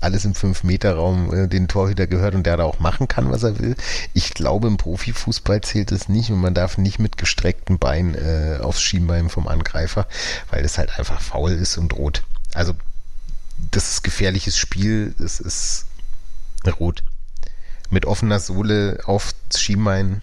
[0.00, 3.58] alles im 5-Meter-Raum äh, den Torhüter gehört und der da auch machen kann, was er
[3.58, 3.74] will.
[4.14, 8.58] Ich glaube, im Profifußball zählt das nicht und man darf nicht mit gestrecktem Bein äh,
[8.62, 10.06] aufs Schienbein vom Angreifer,
[10.50, 12.22] weil das halt einfach faul ist und rot.
[12.54, 12.74] Also,
[13.72, 15.86] das ist gefährliches Spiel, das ist
[16.78, 17.02] rot.
[17.90, 20.20] Mit offener Sohle aufs Schienbein,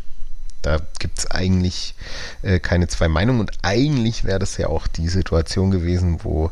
[0.66, 1.94] da gibt es eigentlich
[2.42, 6.50] äh, keine zwei Meinungen und eigentlich wäre das ja auch die Situation gewesen, wo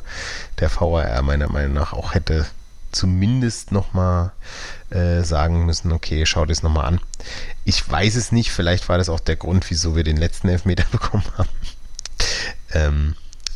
[0.60, 2.45] der VAR meiner Meinung nach auch hätte
[2.91, 4.32] zumindest nochmal
[4.91, 6.99] äh, sagen müssen, okay, schau das nochmal an.
[7.65, 10.86] Ich weiß es nicht, vielleicht war das auch der Grund, wieso wir den letzten Elfmeter
[10.91, 11.49] bekommen haben.
[12.73, 13.15] ähm,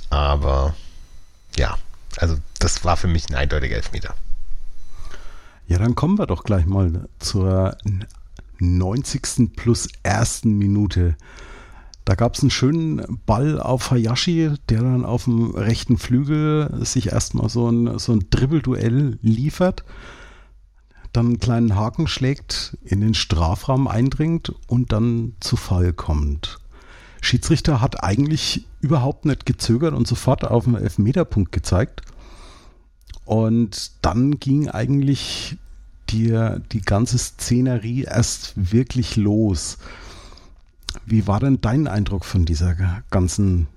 [0.10, 0.76] aber
[1.56, 1.78] ja,
[2.18, 4.16] also das war für mich ein eindeutiger Elfmeter.
[5.68, 7.78] Ja, dann kommen wir doch gleich mal zur
[8.60, 9.56] 90.
[9.56, 11.16] plus ersten Minute.
[12.06, 17.12] Da gab es einen schönen Ball auf Hayashi, der dann auf dem rechten Flügel sich
[17.12, 19.84] erstmal so ein, so ein Dribbelduell liefert,
[21.12, 26.60] dann einen kleinen Haken schlägt, in den Strafraum eindringt und dann zu Fall kommt.
[27.22, 32.04] Schiedsrichter hat eigentlich überhaupt nicht gezögert und sofort auf den Elfmeterpunkt gezeigt.
[33.26, 35.58] Und dann ging eigentlich
[36.10, 39.78] die, die ganze Szenerie erst wirklich los.
[41.06, 42.76] Wie war denn dein Eindruck von dieser
[43.10, 43.68] ganzen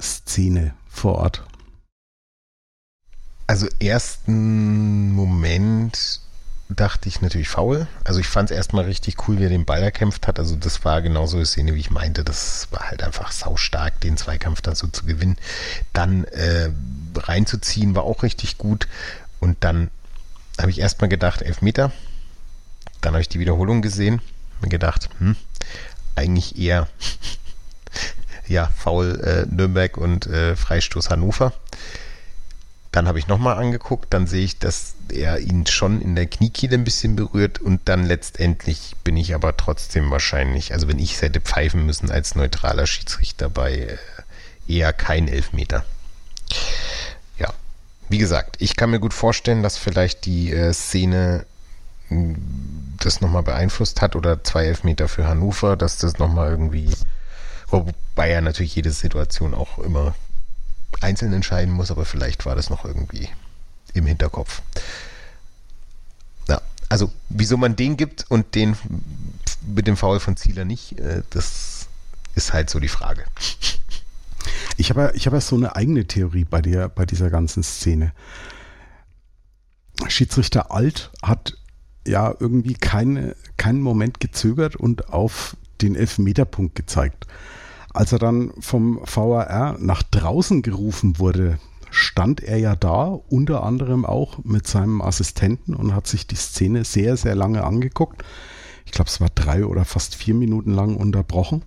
[0.00, 1.46] Szene vor Ort?
[3.46, 6.20] Also ersten Moment
[6.70, 7.86] dachte ich natürlich faul.
[8.04, 10.38] Also ich fand es erstmal richtig cool, wie er den Ball erkämpft hat.
[10.38, 12.24] Also das war genauso eine Szene, wie ich meinte.
[12.24, 15.36] Das war halt einfach saustark, den Zweikampf dann so zu gewinnen.
[15.92, 16.70] Dann äh,
[17.14, 18.88] reinzuziehen war auch richtig gut.
[19.40, 19.90] Und dann
[20.58, 21.92] habe ich erstmal gedacht, elf Meter.
[23.00, 24.22] Dann habe ich die Wiederholung gesehen.
[24.60, 25.36] Mir gedacht, hm,
[26.14, 26.88] eigentlich eher
[28.46, 31.52] ja, Foul äh, Nürnberg und äh, Freistoß Hannover.
[32.92, 36.76] Dann habe ich nochmal angeguckt, dann sehe ich, dass er ihn schon in der Kniekehle
[36.76, 41.22] ein bisschen berührt und dann letztendlich bin ich aber trotzdem wahrscheinlich, also wenn ich es
[41.22, 43.98] hätte pfeifen müssen als neutraler Schiedsrichter bei äh,
[44.68, 45.84] eher kein Elfmeter.
[48.04, 51.46] Ja, wie gesagt, ich kann mir gut vorstellen, dass vielleicht die äh, Szene
[52.98, 56.90] das nochmal beeinflusst hat oder zwei Elfmeter für Hannover, dass das nochmal irgendwie,
[57.68, 60.14] wobei er natürlich jede Situation auch immer
[61.00, 63.28] einzeln entscheiden muss, aber vielleicht war das noch irgendwie
[63.94, 64.62] im Hinterkopf.
[66.48, 68.76] Ja, also wieso man den gibt und den
[69.66, 71.88] mit dem Foul von Zieler nicht, äh, das
[72.34, 73.24] ist halt so die Frage.
[74.76, 78.12] Ich habe ich hab ja so eine eigene Theorie bei, der, bei dieser ganzen Szene.
[80.08, 81.56] Schiedsrichter Alt hat
[82.06, 87.26] ja irgendwie keine, keinen Moment gezögert und auf den Elfmeterpunkt gezeigt.
[87.92, 91.58] Als er dann vom VAR nach draußen gerufen wurde,
[91.90, 96.84] stand er ja da, unter anderem auch mit seinem Assistenten und hat sich die Szene
[96.84, 98.24] sehr, sehr lange angeguckt.
[98.84, 101.62] Ich glaube, es war drei oder fast vier Minuten lang unterbrochen.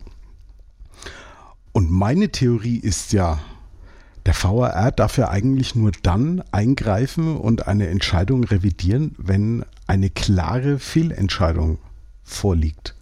[1.78, 3.40] Und meine Theorie ist ja,
[4.26, 10.80] der VAR darf ja eigentlich nur dann eingreifen und eine Entscheidung revidieren, wenn eine klare
[10.80, 11.78] Fehlentscheidung
[12.24, 12.96] vorliegt.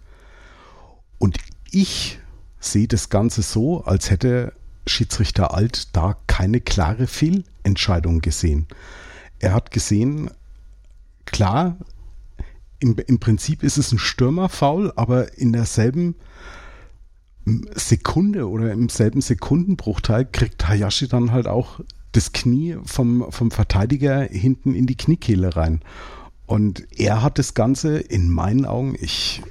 [1.16, 1.38] Und
[1.70, 2.18] ich
[2.60, 4.52] sehe das Ganze so, als hätte
[4.86, 8.66] Schiedsrichter Alt da keine klare Fehlentscheidung gesehen.
[9.38, 10.30] Er hat gesehen,
[11.24, 11.78] klar,
[12.80, 16.14] im, im Prinzip ist es ein Stürmerfoul, aber in derselben
[17.74, 21.80] Sekunde oder im selben Sekundenbruchteil kriegt Hayashi dann halt auch
[22.12, 25.80] das Knie vom, vom Verteidiger hinten in die Kniekehle rein.
[26.46, 29.42] Und er hat das Ganze in meinen Augen, ich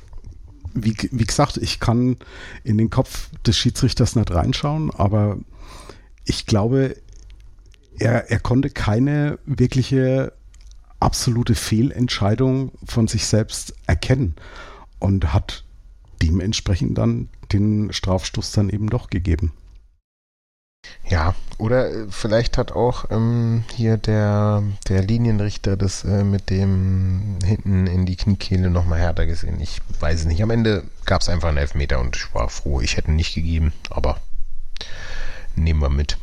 [0.75, 2.17] wie, wie gesagt, ich kann
[2.63, 5.37] in den Kopf des Schiedsrichters nicht reinschauen, aber
[6.25, 6.97] ich glaube,
[7.97, 10.33] er, er konnte keine wirkliche
[10.99, 14.35] absolute Fehlentscheidung von sich selbst erkennen
[14.99, 15.63] und hat
[16.21, 19.51] dementsprechend dann den Strafstoß dann eben doch gegeben.
[21.07, 27.37] Ja, oder äh, vielleicht hat auch ähm, hier der, der Linienrichter das äh, mit dem
[27.43, 29.59] hinten in die Kniekehle nochmal härter gesehen.
[29.59, 30.41] Ich weiß es nicht.
[30.41, 33.35] Am Ende gab es einfach einen Elfmeter und ich war froh, ich hätte ihn nicht
[33.35, 34.19] gegeben, aber
[35.55, 36.17] nehmen wir mit.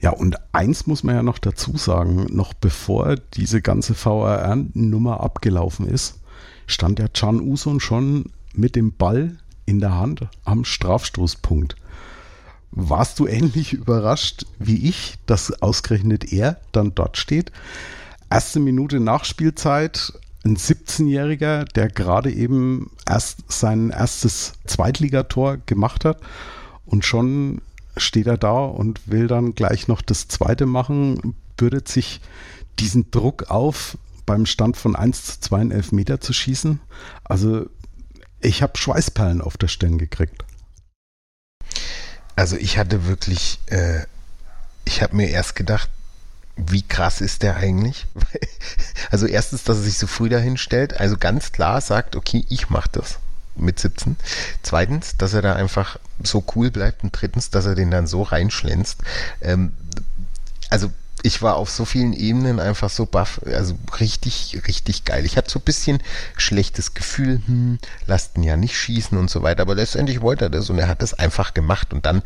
[0.00, 5.88] Ja, und eins muss man ja noch dazu sagen, noch bevor diese ganze VRR-Nummer abgelaufen
[5.88, 6.20] ist,
[6.66, 9.36] stand ja Can Uson schon mit dem Ball
[9.66, 11.76] in der Hand am Strafstoßpunkt.
[12.70, 17.52] Warst du ähnlich überrascht wie ich, dass ausgerechnet er dann dort steht?
[18.30, 20.12] Erste Minute Nachspielzeit,
[20.44, 26.20] ein 17-Jähriger, der gerade eben erst sein erstes Zweitligator gemacht hat
[26.84, 27.62] und schon
[27.96, 32.20] steht er da und will dann gleich noch das zweite machen, bürdet sich
[32.78, 33.96] diesen Druck auf,
[34.26, 36.80] beim Stand von 1 zu 2 einen Elfmeter zu schießen.
[37.24, 37.66] Also
[38.40, 40.44] ich habe Schweißperlen auf der Stirn gekriegt.
[42.36, 44.02] Also ich hatte wirklich, äh,
[44.84, 45.88] ich habe mir erst gedacht,
[46.56, 48.06] wie krass ist der eigentlich?
[49.10, 52.70] Also erstens, dass er sich so früh dahin stellt, also ganz klar sagt, okay, ich
[52.70, 53.20] mache das
[53.54, 54.16] mit 17.
[54.62, 58.22] Zweitens, dass er da einfach so cool bleibt und drittens, dass er den dann so
[58.22, 59.02] reinschlänzt.
[59.40, 59.74] Ähm,
[60.70, 60.90] also
[61.24, 65.24] ich war auf so vielen Ebenen einfach so baff, also richtig, richtig geil.
[65.24, 66.02] Ich hatte so ein bisschen
[66.36, 70.50] schlechtes Gefühl, hm, lasst ihn ja nicht schießen und so weiter, aber letztendlich wollte er
[70.50, 72.22] das und er hat das einfach gemacht und dann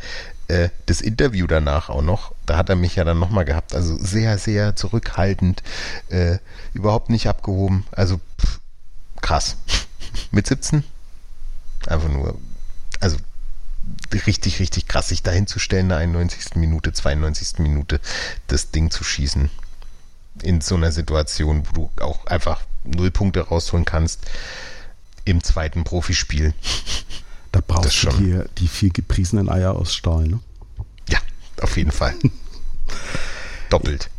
[0.49, 3.97] äh, das Interview danach auch noch, da hat er mich ja dann nochmal gehabt, also
[3.97, 5.63] sehr, sehr zurückhaltend,
[6.09, 6.39] äh,
[6.73, 8.59] überhaupt nicht abgehoben, also pff,
[9.21, 9.59] krass.
[10.33, 10.83] Mit 17?
[11.87, 12.37] Einfach nur,
[12.99, 13.17] also
[14.27, 16.57] richtig, richtig krass, sich dahin zu stellen, in der 91.
[16.57, 17.59] Minute, 92.
[17.59, 18.01] Minute
[18.47, 19.51] das Ding zu schießen.
[20.43, 24.27] In so einer Situation, wo du auch einfach null Punkte rausholen kannst
[25.25, 26.55] im zweiten Profispiel.
[27.51, 30.39] Da brauchst du die, die viel gepriesenen Eier aus Stahl, ne?
[31.09, 31.19] Ja,
[31.63, 32.15] auf jeden Fall.
[33.71, 34.11] Doppelt.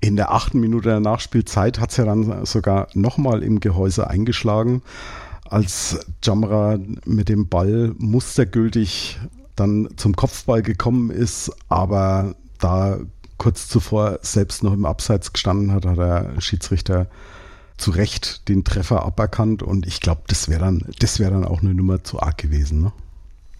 [0.00, 4.82] In der achten Minute der Nachspielzeit hat es ja dann sogar nochmal im Gehäuse eingeschlagen
[5.50, 9.18] als Jamra mit dem Ball mustergültig
[9.54, 12.98] dann zum Kopfball gekommen ist, aber da
[13.38, 17.06] kurz zuvor selbst noch im Abseits gestanden hat, hat der Schiedsrichter
[17.76, 21.60] zu Recht den Treffer aberkannt und ich glaube, das wäre dann, das wäre dann auch
[21.60, 22.80] eine Nummer zu arg gewesen.
[22.80, 22.92] Ne?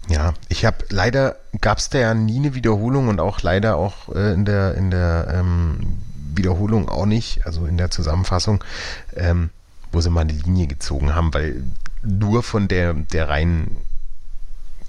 [0.08, 4.14] Ja, ich habe leider gab es da ja nie eine Wiederholung und auch leider auch
[4.14, 5.98] äh, in der in der ähm,
[6.34, 8.62] Wiederholung auch nicht, also in der Zusammenfassung.
[9.14, 9.50] Ähm,
[9.92, 11.62] wo sie mal eine Linie gezogen haben, weil
[12.02, 13.76] nur von der, der reinen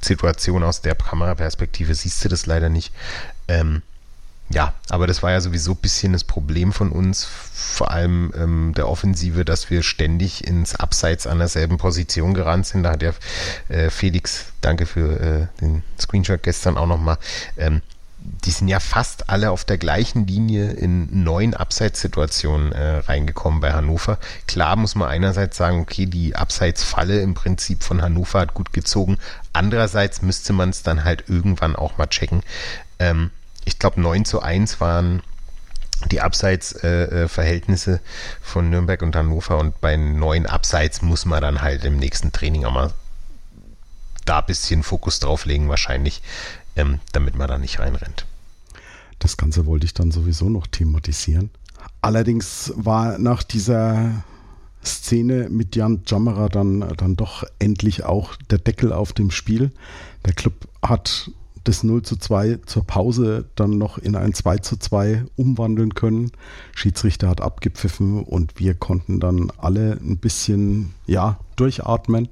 [0.01, 2.93] Situation aus der Kameraperspektive siehst du das leider nicht.
[3.47, 3.81] Ähm,
[4.49, 8.73] ja, aber das war ja sowieso ein bisschen das Problem von uns, vor allem ähm,
[8.77, 12.83] der Offensive, dass wir ständig ins Abseits an derselben Position gerannt sind.
[12.83, 13.11] Da hat ja
[13.67, 17.17] äh, Felix, danke für äh, den Screenshot gestern auch nochmal,
[17.57, 17.81] ähm,
[18.45, 23.73] die sind ja fast alle auf der gleichen Linie in neun Abseitssituationen äh, reingekommen bei
[23.73, 24.17] Hannover.
[24.47, 29.17] Klar muss man einerseits sagen, okay, die Abseitsfalle im Prinzip von Hannover hat gut gezogen.
[29.53, 32.43] Andererseits müsste man es dann halt irgendwann auch mal checken.
[32.99, 33.31] Ähm,
[33.65, 35.21] ich glaube, 9 zu 1 waren
[36.11, 37.99] die Abseitsverhältnisse äh,
[38.41, 42.65] von Nürnberg und Hannover und bei neun Abseits muss man dann halt im nächsten Training
[42.65, 42.93] auch mal
[44.25, 46.21] da ein bisschen Fokus drauf legen wahrscheinlich,
[46.77, 48.25] ähm, damit man da nicht reinrennt.
[49.19, 51.49] Das Ganze wollte ich dann sowieso noch thematisieren.
[52.01, 54.23] Allerdings war nach dieser
[54.85, 59.71] Szene mit Jan Jammerer dann, dann doch endlich auch der Deckel auf dem Spiel.
[60.25, 61.31] Der Club hat
[61.63, 66.31] das 0 zu 2 zur Pause dann noch in ein 2 zu 2 umwandeln können.
[66.73, 72.29] Schiedsrichter hat abgepfiffen und wir konnten dann alle ein bisschen, ja, durchatmen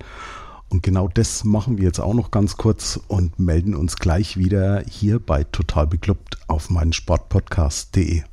[0.70, 4.84] und genau das machen wir jetzt auch noch ganz kurz und melden uns gleich wieder
[4.89, 8.24] hier bei Total Beklubbt auf meinen Sportpodcast.de.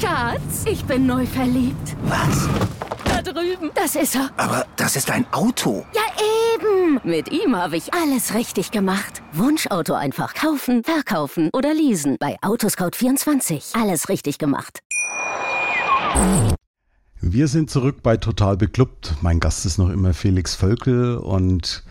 [0.00, 1.96] Schatz, ich bin neu verliebt.
[2.04, 2.48] Was?
[3.04, 3.70] Da drüben.
[3.74, 4.30] Das ist er.
[4.36, 5.84] Aber das ist ein Auto.
[5.94, 6.02] Ja,
[6.54, 7.00] eben.
[7.02, 9.22] Mit ihm habe ich alles richtig gemacht.
[9.32, 12.16] Wunschauto einfach kaufen, verkaufen oder leasen.
[12.20, 13.80] Bei Autoscout24.
[13.80, 14.80] Alles richtig gemacht.
[17.24, 19.14] Wir sind zurück bei Total Beklubbt.
[19.22, 21.84] Mein Gast ist noch immer Felix Völkel und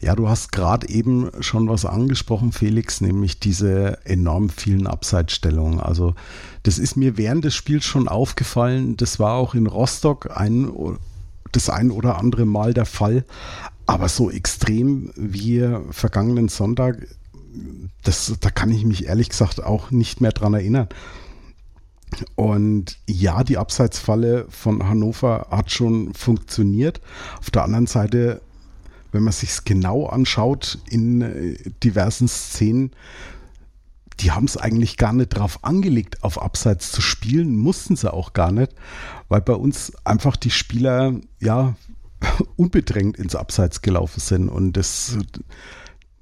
[0.00, 5.78] Ja, du hast gerade eben schon was angesprochen, Felix, nämlich diese enorm vielen Abseitsstellungen.
[5.78, 6.14] Also
[6.62, 8.96] das ist mir während des Spiels schon aufgefallen.
[8.96, 10.72] Das war auch in Rostock ein,
[11.52, 13.26] das ein oder andere Mal der Fall.
[13.84, 17.06] Aber so extrem wie vergangenen Sonntag,
[18.04, 20.88] das, da kann ich mich ehrlich gesagt auch nicht mehr dran erinnern.
[22.34, 27.00] Und ja, die Abseitsfalle von Hannover hat schon funktioniert.
[27.38, 28.40] Auf der anderen Seite
[29.12, 32.90] wenn man sich es genau anschaut in äh, diversen Szenen,
[34.20, 38.32] die haben es eigentlich gar nicht drauf angelegt, auf Abseits zu spielen, mussten sie auch
[38.32, 38.74] gar nicht,
[39.28, 41.76] weil bei uns einfach die Spieler ja
[42.56, 44.48] unbedrängt ins Abseits gelaufen sind.
[44.48, 45.16] Und das,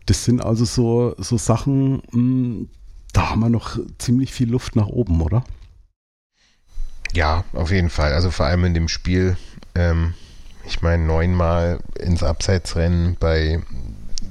[0.05, 2.69] das sind also so, so Sachen, hm,
[3.15, 5.43] da haben wir noch ziemlich viel Luft nach oben, oder?
[7.17, 8.13] Ja, auf jeden Fall.
[8.13, 9.39] Also vor allem in dem Spiel.
[9.75, 10.13] Ähm
[10.67, 13.63] ich meine, neunmal ins Abseitsrennen bei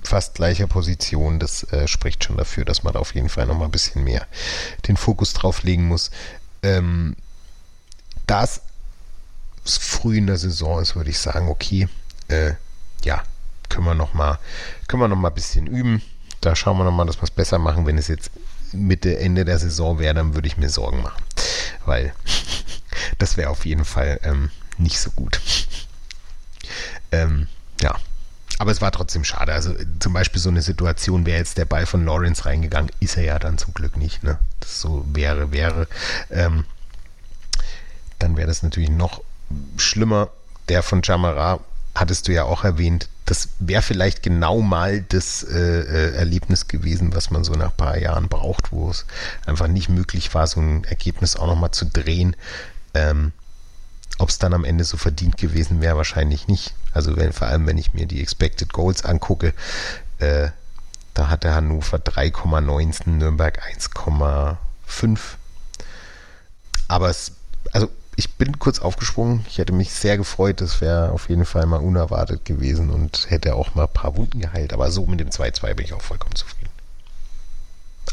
[0.04, 3.58] fast gleicher Position, das äh, spricht schon dafür, dass man da auf jeden Fall noch
[3.58, 4.28] mal ein bisschen mehr
[4.88, 6.12] den Fokus drauf legen muss.
[6.62, 7.16] Ähm,
[8.28, 8.62] da es
[9.66, 11.88] früh in der Saison ist, würde ich sagen, okay,
[12.28, 12.52] äh,
[13.04, 13.24] ja,
[13.70, 14.38] können wir noch mal,
[14.88, 16.02] können wir noch ein bisschen üben.
[16.42, 17.88] Da schauen wir noch mal, dass wir es besser machen.
[17.88, 18.30] Wenn es jetzt
[18.74, 21.24] Mitte, Ende der Saison wäre, dann würde ich mir Sorgen machen,
[21.86, 22.14] weil
[23.18, 25.40] das wäre auf jeden Fall ähm, nicht so gut.
[27.12, 27.48] Ähm,
[27.82, 27.96] ja.
[28.58, 29.54] Aber es war trotzdem schade.
[29.54, 33.24] Also zum Beispiel so eine Situation, wäre jetzt der Ball von Lawrence reingegangen, ist er
[33.24, 34.24] ja dann zum Glück nicht.
[34.24, 34.40] Ne?
[34.62, 35.88] Das so wäre, wäre.
[36.32, 36.64] Ähm,
[38.20, 39.22] dann wäre das natürlich noch
[39.78, 40.30] schlimmer.
[40.70, 41.60] Der von Jamara
[41.94, 43.10] hattest du ja auch erwähnt.
[43.26, 47.78] Das wäre vielleicht genau mal das äh, äh, Erlebnis gewesen, was man so nach ein
[47.78, 49.06] paar Jahren braucht, wo es
[49.46, 52.36] einfach nicht möglich war, so ein Ergebnis auch nochmal zu drehen.
[52.96, 53.34] Ähm,
[54.18, 56.74] ob es dann am Ende so verdient gewesen wäre, wahrscheinlich nicht.
[56.94, 59.54] Also wenn, vor allem, wenn ich mir die Expected Goals angucke,
[60.20, 60.50] äh,
[61.14, 65.20] da hat der Hannover 3,19, Nürnberg 1,5.
[66.88, 67.34] Aber es,
[67.74, 69.46] also ich bin kurz aufgesprungen.
[69.50, 70.62] Ich hätte mich sehr gefreut.
[70.62, 74.40] Das wäre auf jeden Fall mal unerwartet gewesen und hätte auch mal ein paar Wunden
[74.40, 74.72] geheilt.
[74.72, 76.72] Aber so mit dem 2-2 bin ich auch vollkommen zufrieden.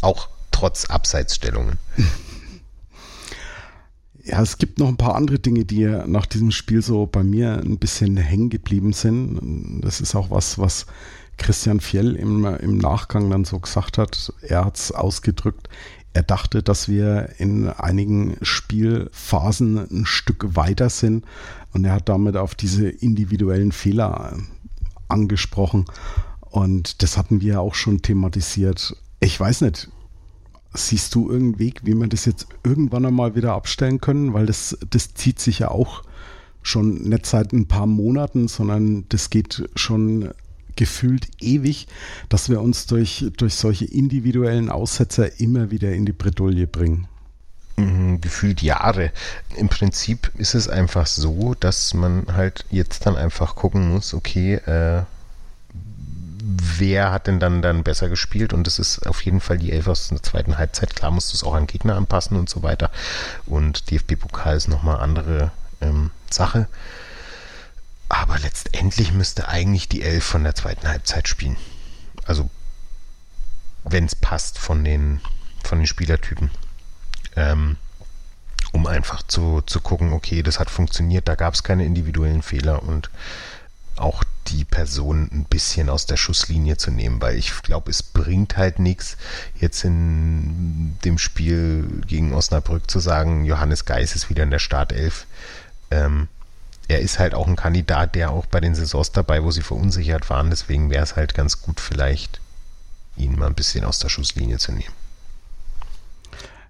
[0.00, 1.78] Auch trotz Abseitsstellungen.
[4.24, 7.54] Ja, es gibt noch ein paar andere Dinge, die nach diesem Spiel so bei mir
[7.54, 9.80] ein bisschen hängen geblieben sind.
[9.82, 10.86] Das ist auch was, was
[11.38, 14.32] Christian Fjell im, im Nachgang dann so gesagt hat.
[14.42, 15.68] Er hat es ausgedrückt.
[16.12, 21.24] Er dachte, dass wir in einigen Spielphasen ein Stück weiter sind
[21.72, 24.36] und er hat damit auf diese individuellen Fehler
[25.08, 25.86] angesprochen.
[26.50, 28.94] Und das hatten wir auch schon thematisiert.
[29.20, 29.88] Ich weiß nicht,
[30.74, 34.32] Siehst du irgendeinen Weg, wie wir das jetzt irgendwann einmal wieder abstellen können?
[34.32, 36.02] Weil das, das zieht sich ja auch
[36.62, 40.30] schon nicht seit ein paar Monaten, sondern das geht schon
[40.76, 41.86] gefühlt ewig,
[42.28, 47.08] dass wir uns durch, durch solche individuellen Aussetzer immer wieder in die Bredouille bringen.
[47.76, 49.12] Mhm, gefühlt Jahre.
[49.56, 54.54] Im Prinzip ist es einfach so, dass man halt jetzt dann einfach gucken muss, okay,
[54.54, 55.02] äh,
[56.44, 59.86] wer hat denn dann, dann besser gespielt und das ist auf jeden Fall die Elf
[59.86, 60.96] aus der zweiten Halbzeit.
[60.96, 62.90] Klar musst du es auch an Gegner anpassen und so weiter
[63.46, 66.66] und DFB-Pokal ist nochmal andere ähm, Sache.
[68.08, 71.56] Aber letztendlich müsste eigentlich die Elf von der zweiten Halbzeit spielen.
[72.24, 72.50] Also
[73.84, 75.20] wenn es passt von den,
[75.64, 76.50] von den Spielertypen.
[77.36, 77.76] Ähm,
[78.72, 82.82] um einfach zu, zu gucken, okay, das hat funktioniert, da gab es keine individuellen Fehler
[82.82, 83.10] und
[83.96, 88.56] auch die Person ein bisschen aus der Schusslinie zu nehmen, weil ich glaube, es bringt
[88.56, 89.16] halt nichts,
[89.58, 95.26] jetzt in dem Spiel gegen Osnabrück zu sagen, Johannes Geis ist wieder in der Startelf.
[95.90, 96.28] Ähm,
[96.88, 100.28] er ist halt auch ein Kandidat, der auch bei den Saisons dabei, wo sie verunsichert
[100.30, 102.40] waren, deswegen wäre es halt ganz gut, vielleicht
[103.16, 104.94] ihn mal ein bisschen aus der Schusslinie zu nehmen.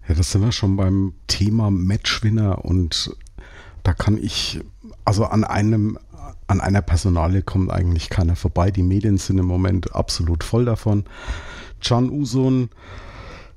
[0.08, 3.16] Ja, das sind wir schon beim Thema Matchwinner und
[3.84, 4.60] da kann ich
[5.04, 5.98] also an einem
[6.52, 8.70] an einer Personalie kommt eigentlich keiner vorbei.
[8.70, 11.04] Die Medien sind im Moment absolut voll davon.
[11.80, 12.68] Can Usun,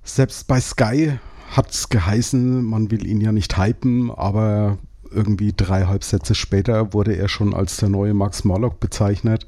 [0.04, 1.20] selbst bei Sky
[1.52, 4.78] hat es geheißen, man will ihn ja nicht hypen, aber
[5.12, 9.46] irgendwie drei Halbsätze später wurde er schon als der neue Max Morlock bezeichnet.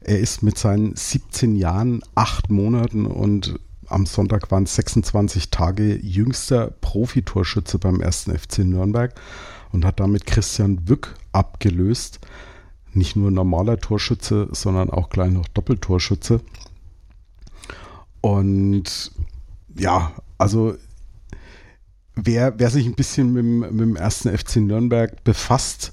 [0.00, 5.96] Er ist mit seinen 17 Jahren, 8 Monaten und am Sonntag waren es 26 Tage
[5.96, 9.14] jüngster Profitorschütze beim ersten FC Nürnberg
[9.70, 12.20] und hat damit Christian Wück abgelöst
[12.92, 16.40] nicht nur normaler Torschütze, sondern auch gleich noch Doppeltorschütze.
[18.20, 19.12] Und
[19.76, 20.74] ja, also
[22.14, 25.92] wer, wer sich ein bisschen mit, mit dem ersten FC Nürnberg befasst,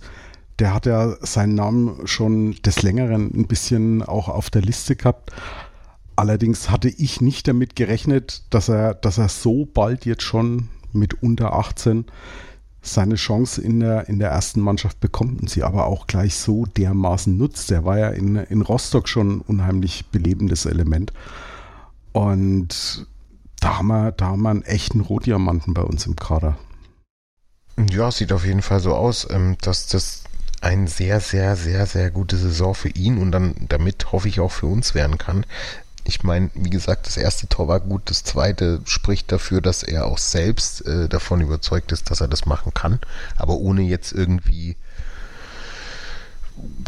[0.60, 5.32] der hat ja seinen Namen schon des Längeren ein bisschen auch auf der Liste gehabt.
[6.16, 11.22] Allerdings hatte ich nicht damit gerechnet, dass er, dass er so bald jetzt schon mit
[11.22, 12.06] unter 18
[12.88, 16.66] seine Chance in der, in der ersten Mannschaft bekommt und sie aber auch gleich so
[16.66, 17.70] dermaßen nutzt.
[17.70, 21.14] Der war ja in, in Rostock schon ein unheimlich belebendes Element.
[22.12, 23.08] Und
[23.60, 26.58] da haben wir, da haben wir einen echten Rotdiamanten bei uns im Kader.
[27.92, 30.24] Ja, sieht auf jeden Fall so aus, ähm, dass das
[30.62, 34.52] eine sehr, sehr, sehr, sehr gute Saison für ihn und dann damit hoffe ich auch
[34.52, 35.46] für uns werden kann.
[36.08, 40.06] Ich meine, wie gesagt, das erste Tor war gut, das zweite spricht dafür, dass er
[40.06, 43.00] auch selbst äh, davon überzeugt ist, dass er das machen kann,
[43.36, 44.78] aber ohne jetzt irgendwie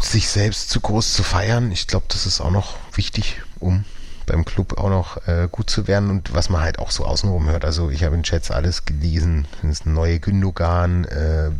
[0.00, 1.70] sich selbst zu groß zu feiern.
[1.70, 3.84] Ich glaube, das ist auch noch wichtig, um
[4.24, 7.46] beim Club auch noch äh, gut zu werden und was man halt auch so außenrum
[7.46, 7.66] hört.
[7.66, 9.46] Also ich habe in Chats alles gelesen.
[9.62, 11.50] Das neue Gündogan, äh,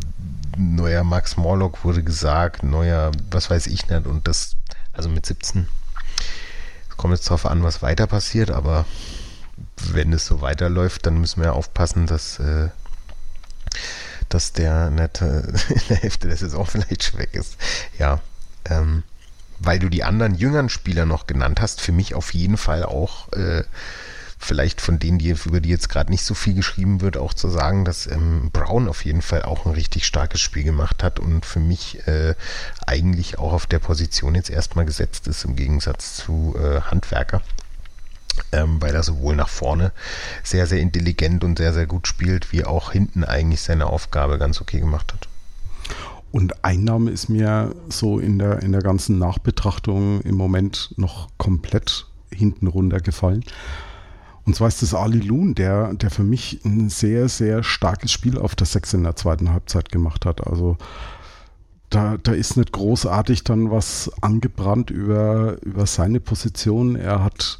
[0.57, 4.07] neuer Max Morlock wurde gesagt, neuer, was weiß ich nicht.
[4.07, 4.55] Und das,
[4.93, 5.67] also mit 17
[7.01, 8.85] kommt jetzt darauf an, was weiter passiert, aber
[9.91, 12.69] wenn es so weiterläuft, dann müssen wir aufpassen, dass, äh,
[14.29, 14.99] dass der äh,
[15.73, 17.57] in der Hälfte der Saison vielleicht weg ist.
[17.97, 18.21] Ja,
[18.65, 19.01] ähm,
[19.57, 23.31] weil du die anderen jüngeren Spieler noch genannt hast, für mich auf jeden Fall auch
[23.33, 23.63] äh,
[24.41, 27.47] vielleicht von denen, die, über die jetzt gerade nicht so viel geschrieben wird, auch zu
[27.47, 31.45] sagen, dass ähm, Brown auf jeden Fall auch ein richtig starkes Spiel gemacht hat und
[31.45, 32.33] für mich äh,
[32.85, 37.41] eigentlich auch auf der Position jetzt erstmal gesetzt ist, im Gegensatz zu äh, Handwerker.
[38.53, 39.91] Ähm, weil er sowohl nach vorne
[40.43, 44.61] sehr, sehr intelligent und sehr, sehr gut spielt, wie auch hinten eigentlich seine Aufgabe ganz
[44.61, 45.27] okay gemacht hat.
[46.31, 52.07] Und Einnahme ist mir so in der, in der ganzen Nachbetrachtung im Moment noch komplett
[52.33, 53.43] hinten runtergefallen.
[54.45, 58.37] Und zwar ist das Ali Loon, der, der für mich ein sehr, sehr starkes Spiel
[58.37, 60.45] auf der Sechs in der zweiten Halbzeit gemacht hat.
[60.47, 60.77] Also
[61.89, 66.95] da, da ist nicht großartig dann was angebrannt über, über seine Position.
[66.95, 67.59] Er hat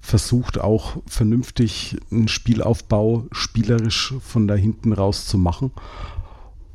[0.00, 5.72] versucht auch vernünftig einen Spielaufbau spielerisch von da hinten raus zu machen.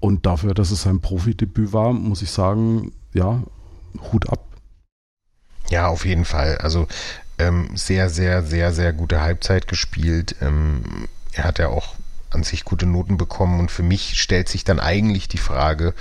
[0.02, 3.42] Und dafür, dass es sein Profidebüt war, muss ich sagen, ja,
[4.12, 4.46] Hut ab.
[5.70, 6.58] Ja, auf jeden Fall.
[6.58, 6.88] Also
[7.42, 10.36] ähm, sehr, sehr, sehr, sehr gute Halbzeit gespielt.
[10.42, 11.96] Ähm, er hat ja auch
[12.30, 15.94] an sich gute Noten bekommen und für mich stellt sich dann eigentlich die Frage,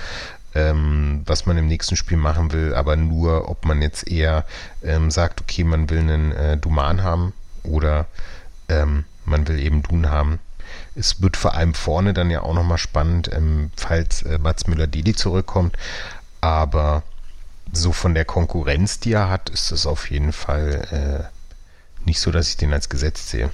[0.54, 4.44] ähm, was man im nächsten Spiel machen will, aber nur, ob man jetzt eher
[4.82, 7.32] ähm, sagt, okay, man will einen äh, Duman haben
[7.62, 8.06] oder
[8.68, 10.40] ähm, man will eben Dun haben.
[10.94, 15.14] Es wird vor allem vorne dann ja auch nochmal spannend, ähm, falls äh, Mats Müller-Deli
[15.14, 15.76] zurückkommt,
[16.40, 17.02] aber
[17.72, 22.30] so von der Konkurrenz, die er hat, ist es auf jeden Fall äh, nicht so,
[22.30, 23.50] dass ich den als gesetzt sehe.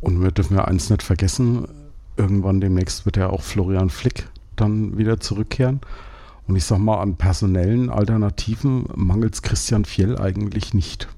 [0.00, 1.68] Und wir dürfen ja eins nicht vergessen,
[2.16, 5.80] irgendwann demnächst wird ja auch Florian Flick dann wieder zurückkehren.
[6.46, 11.08] Und ich sag mal, an personellen Alternativen mangelt es Christian Fjell eigentlich nicht.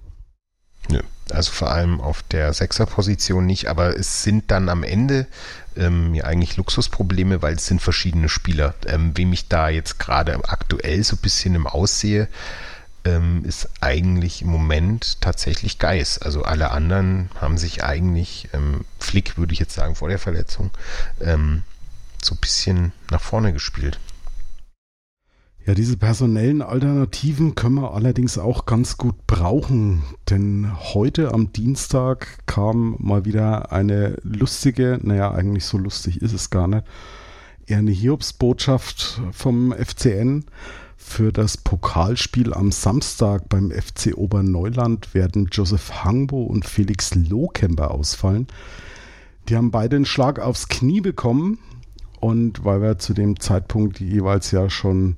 [0.91, 1.01] Nö,
[1.33, 5.27] also vor allem auf der Sechserposition nicht, aber es sind dann am Ende
[5.77, 8.75] ähm, ja eigentlich Luxusprobleme, weil es sind verschiedene Spieler.
[8.87, 12.29] Ähm, wem ich da jetzt gerade aktuell so ein bisschen im Aussehe,
[13.05, 16.19] ähm, ist eigentlich im Moment tatsächlich Geis.
[16.19, 20.71] Also alle anderen haben sich eigentlich, ähm, Flick würde ich jetzt sagen vor der Verletzung,
[21.21, 21.63] ähm,
[22.23, 23.99] so ein bisschen nach vorne gespielt.
[25.65, 32.45] Ja, diese personellen Alternativen können wir allerdings auch ganz gut brauchen, denn heute am Dienstag
[32.47, 36.83] kam mal wieder eine lustige, naja, eigentlich so lustig ist es gar nicht,
[37.67, 40.47] eher eine Hiobsbotschaft vom FCN.
[40.97, 48.49] Für das Pokalspiel am Samstag beim FC Oberneuland werden Joseph Hangbo und Felix Lohkemper ausfallen.
[49.49, 51.61] Die haben beide einen Schlag aufs Knie bekommen
[52.19, 55.17] und weil wir zu dem Zeitpunkt jeweils ja schon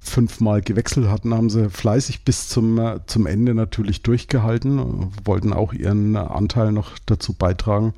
[0.00, 5.72] fünfmal gewechselt hatten, haben sie fleißig bis zum, äh, zum Ende natürlich durchgehalten, wollten auch
[5.72, 7.92] ihren Anteil noch dazu beitragen,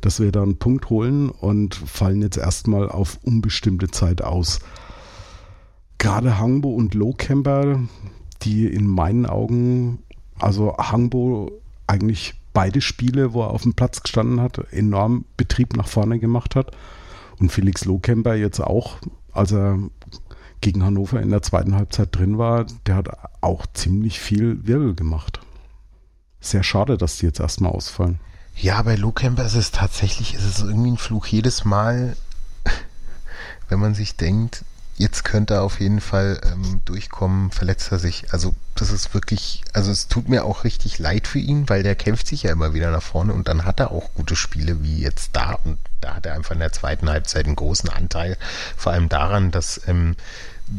[0.00, 4.58] dass wir da einen Punkt holen und fallen jetzt erstmal auf unbestimmte Zeit aus.
[5.98, 7.80] Gerade Hangbo und Lowcamper,
[8.42, 10.00] die in meinen Augen,
[10.38, 11.52] also Hangbo
[11.86, 16.56] eigentlich beide Spiele, wo er auf dem Platz gestanden hat, enorm Betrieb nach vorne gemacht
[16.56, 16.72] hat.
[17.38, 18.96] Und Felix Lohkemper jetzt auch,
[19.32, 19.78] als er
[20.60, 23.08] gegen Hannover in der zweiten Halbzeit drin war, der hat
[23.40, 25.40] auch ziemlich viel Wirbel gemacht.
[26.40, 28.20] Sehr schade, dass die jetzt erstmal ausfallen.
[28.56, 32.16] Ja, bei Luke Camper ist es tatsächlich, ist es irgendwie ein Fluch jedes Mal,
[33.68, 34.64] wenn man sich denkt,
[34.96, 38.32] jetzt könnte er auf jeden Fall ähm, durchkommen, verletzt er sich.
[38.32, 41.94] Also das ist wirklich, also es tut mir auch richtig leid für ihn, weil der
[41.94, 45.00] kämpft sich ja immer wieder nach vorne und dann hat er auch gute Spiele wie
[45.00, 48.36] jetzt da und da hat er einfach in der zweiten Halbzeit einen großen Anteil,
[48.76, 50.16] vor allem daran, dass ähm,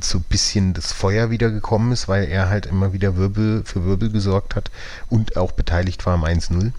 [0.02, 3.86] so ein bisschen das Feuer wieder gekommen ist, weil er halt immer wieder Wirbel für
[3.86, 4.70] Wirbel gesorgt hat
[5.10, 6.72] und auch beteiligt war am 1-0.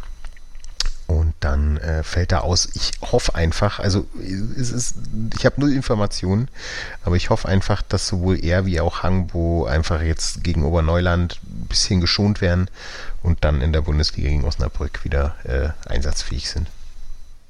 [1.08, 2.68] Und dann äh, fällt er aus.
[2.74, 4.94] Ich hoffe einfach, also ist,
[5.34, 6.48] ich habe null Informationen,
[7.02, 11.66] aber ich hoffe einfach, dass sowohl er wie auch Hangbo einfach jetzt gegen Oberneuland ein
[11.66, 12.68] bisschen geschont werden
[13.22, 16.68] und dann in der Bundesliga gegen Osnabrück wieder äh, einsatzfähig sind.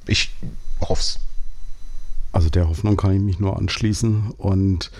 [0.07, 0.33] Ich
[0.81, 1.19] hoffe es.
[2.31, 4.93] Also der Hoffnung kann ich mich nur anschließen und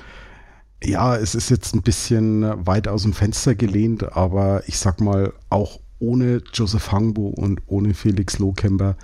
[0.83, 5.33] ja, es ist jetzt ein bisschen weit aus dem Fenster gelehnt, aber ich sag mal,
[5.49, 8.97] auch ohne Joseph Hangbo und ohne Felix Lohkemper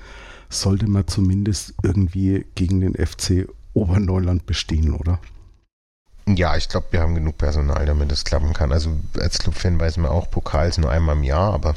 [0.48, 5.18] sollte man zumindest irgendwie gegen den FC Oberneuland bestehen, oder?
[6.26, 8.72] Ja, ich glaube, wir haben genug Personal, damit es klappen kann.
[8.72, 11.74] Also als Clubfan weiß man auch, Pokal ist nur einmal im Jahr, aber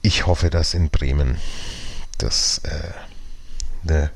[0.00, 1.36] ich hoffe, dass in Bremen
[2.18, 4.10] das äh, eine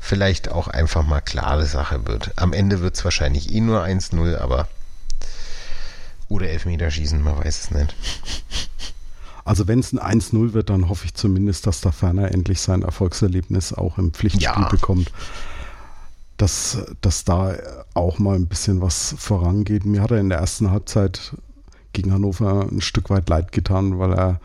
[0.00, 2.32] vielleicht auch einfach mal klare Sache wird.
[2.36, 4.66] Am Ende wird es wahrscheinlich eh nur 1-0, aber
[6.30, 7.94] oder Elfmeterschießen, man weiß es nicht.
[9.44, 12.82] Also wenn es ein 1-0 wird, dann hoffe ich zumindest, dass der Ferner endlich sein
[12.82, 14.68] Erfolgserlebnis auch im Pflichtspiel ja.
[14.68, 15.12] bekommt.
[16.36, 17.54] Dass, dass da
[17.92, 19.84] auch mal ein bisschen was vorangeht.
[19.84, 21.36] Mir hat er in der ersten Halbzeit
[21.92, 24.40] gegen Hannover ein Stück weit leid getan, weil er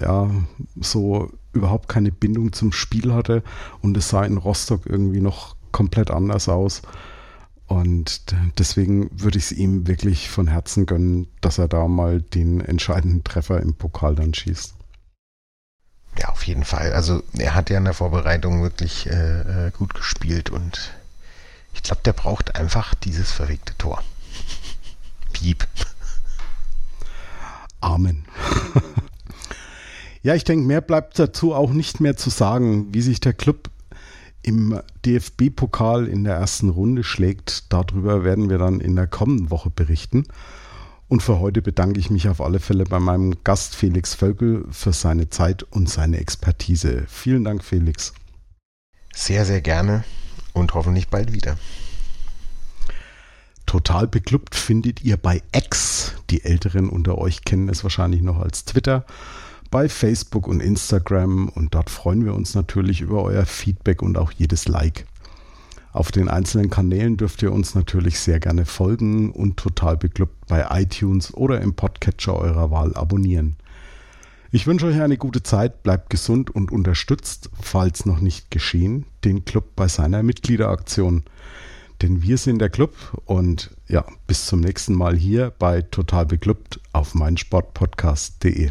[0.00, 0.30] ja
[0.80, 3.42] so überhaupt keine Bindung zum Spiel hatte
[3.82, 6.82] und es sah in Rostock irgendwie noch komplett anders aus.
[7.68, 12.62] Und deswegen würde ich es ihm wirklich von Herzen gönnen, dass er da mal den
[12.62, 14.74] entscheidenden Treffer im Pokal dann schießt.
[16.18, 16.94] Ja, auf jeden Fall.
[16.94, 20.94] Also er hat ja in der Vorbereitung wirklich äh, äh gut gespielt und
[21.74, 24.02] ich glaube, der braucht einfach dieses verwegte Tor.
[25.34, 25.66] Piep.
[27.80, 28.24] Amen.
[30.22, 33.68] ja, ich denke, mehr bleibt dazu auch nicht mehr zu sagen, wie sich der Club
[34.48, 37.70] im DFB-Pokal in der ersten Runde schlägt.
[37.70, 40.24] Darüber werden wir dann in der kommenden Woche berichten.
[41.06, 44.94] Und für heute bedanke ich mich auf alle Fälle bei meinem Gast Felix Völkel für
[44.94, 47.04] seine Zeit und seine Expertise.
[47.08, 48.14] Vielen Dank, Felix.
[49.14, 50.04] Sehr, sehr gerne
[50.54, 51.58] und hoffentlich bald wieder.
[53.66, 56.14] Total beklubbt findet ihr bei X.
[56.30, 59.04] Die Älteren unter euch kennen es wahrscheinlich noch als Twitter
[59.70, 64.32] bei Facebook und Instagram und dort freuen wir uns natürlich über euer Feedback und auch
[64.32, 65.06] jedes Like.
[65.92, 70.66] Auf den einzelnen Kanälen dürft ihr uns natürlich sehr gerne folgen und total beglückt bei
[70.70, 73.56] iTunes oder im Podcatcher eurer Wahl abonnieren.
[74.50, 79.44] Ich wünsche euch eine gute Zeit, bleibt gesund und unterstützt, falls noch nicht geschehen, den
[79.44, 81.24] Club bei seiner Mitgliederaktion.
[82.00, 82.94] Denn wir sind der Club
[83.26, 88.70] und ja, bis zum nächsten Mal hier bei Total Beglückt auf meinsportpodcast.de.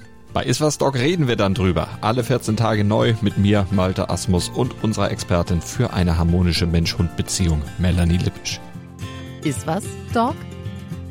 [0.33, 1.89] Bei Iswas Dog reden wir dann drüber.
[1.99, 7.61] Alle 14 Tage neu mit mir, Malte Asmus und unserer Expertin für eine harmonische Mensch-Hund-Beziehung,
[7.79, 8.61] Melanie Lippisch.
[9.43, 10.35] Iswas Dog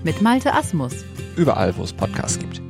[0.05, 0.93] mit Malte Asmus.
[1.37, 2.63] Überall, wo es Podcasts gibt.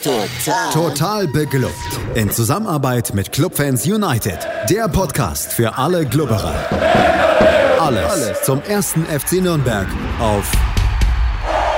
[0.00, 0.72] Total.
[0.72, 1.74] Total beglückt.
[2.14, 4.38] In Zusammenarbeit mit Clubfans United.
[4.70, 6.54] Der Podcast für alle Glubberer.
[7.80, 9.88] Alles, Alles zum ersten FC Nürnberg
[10.20, 10.50] auf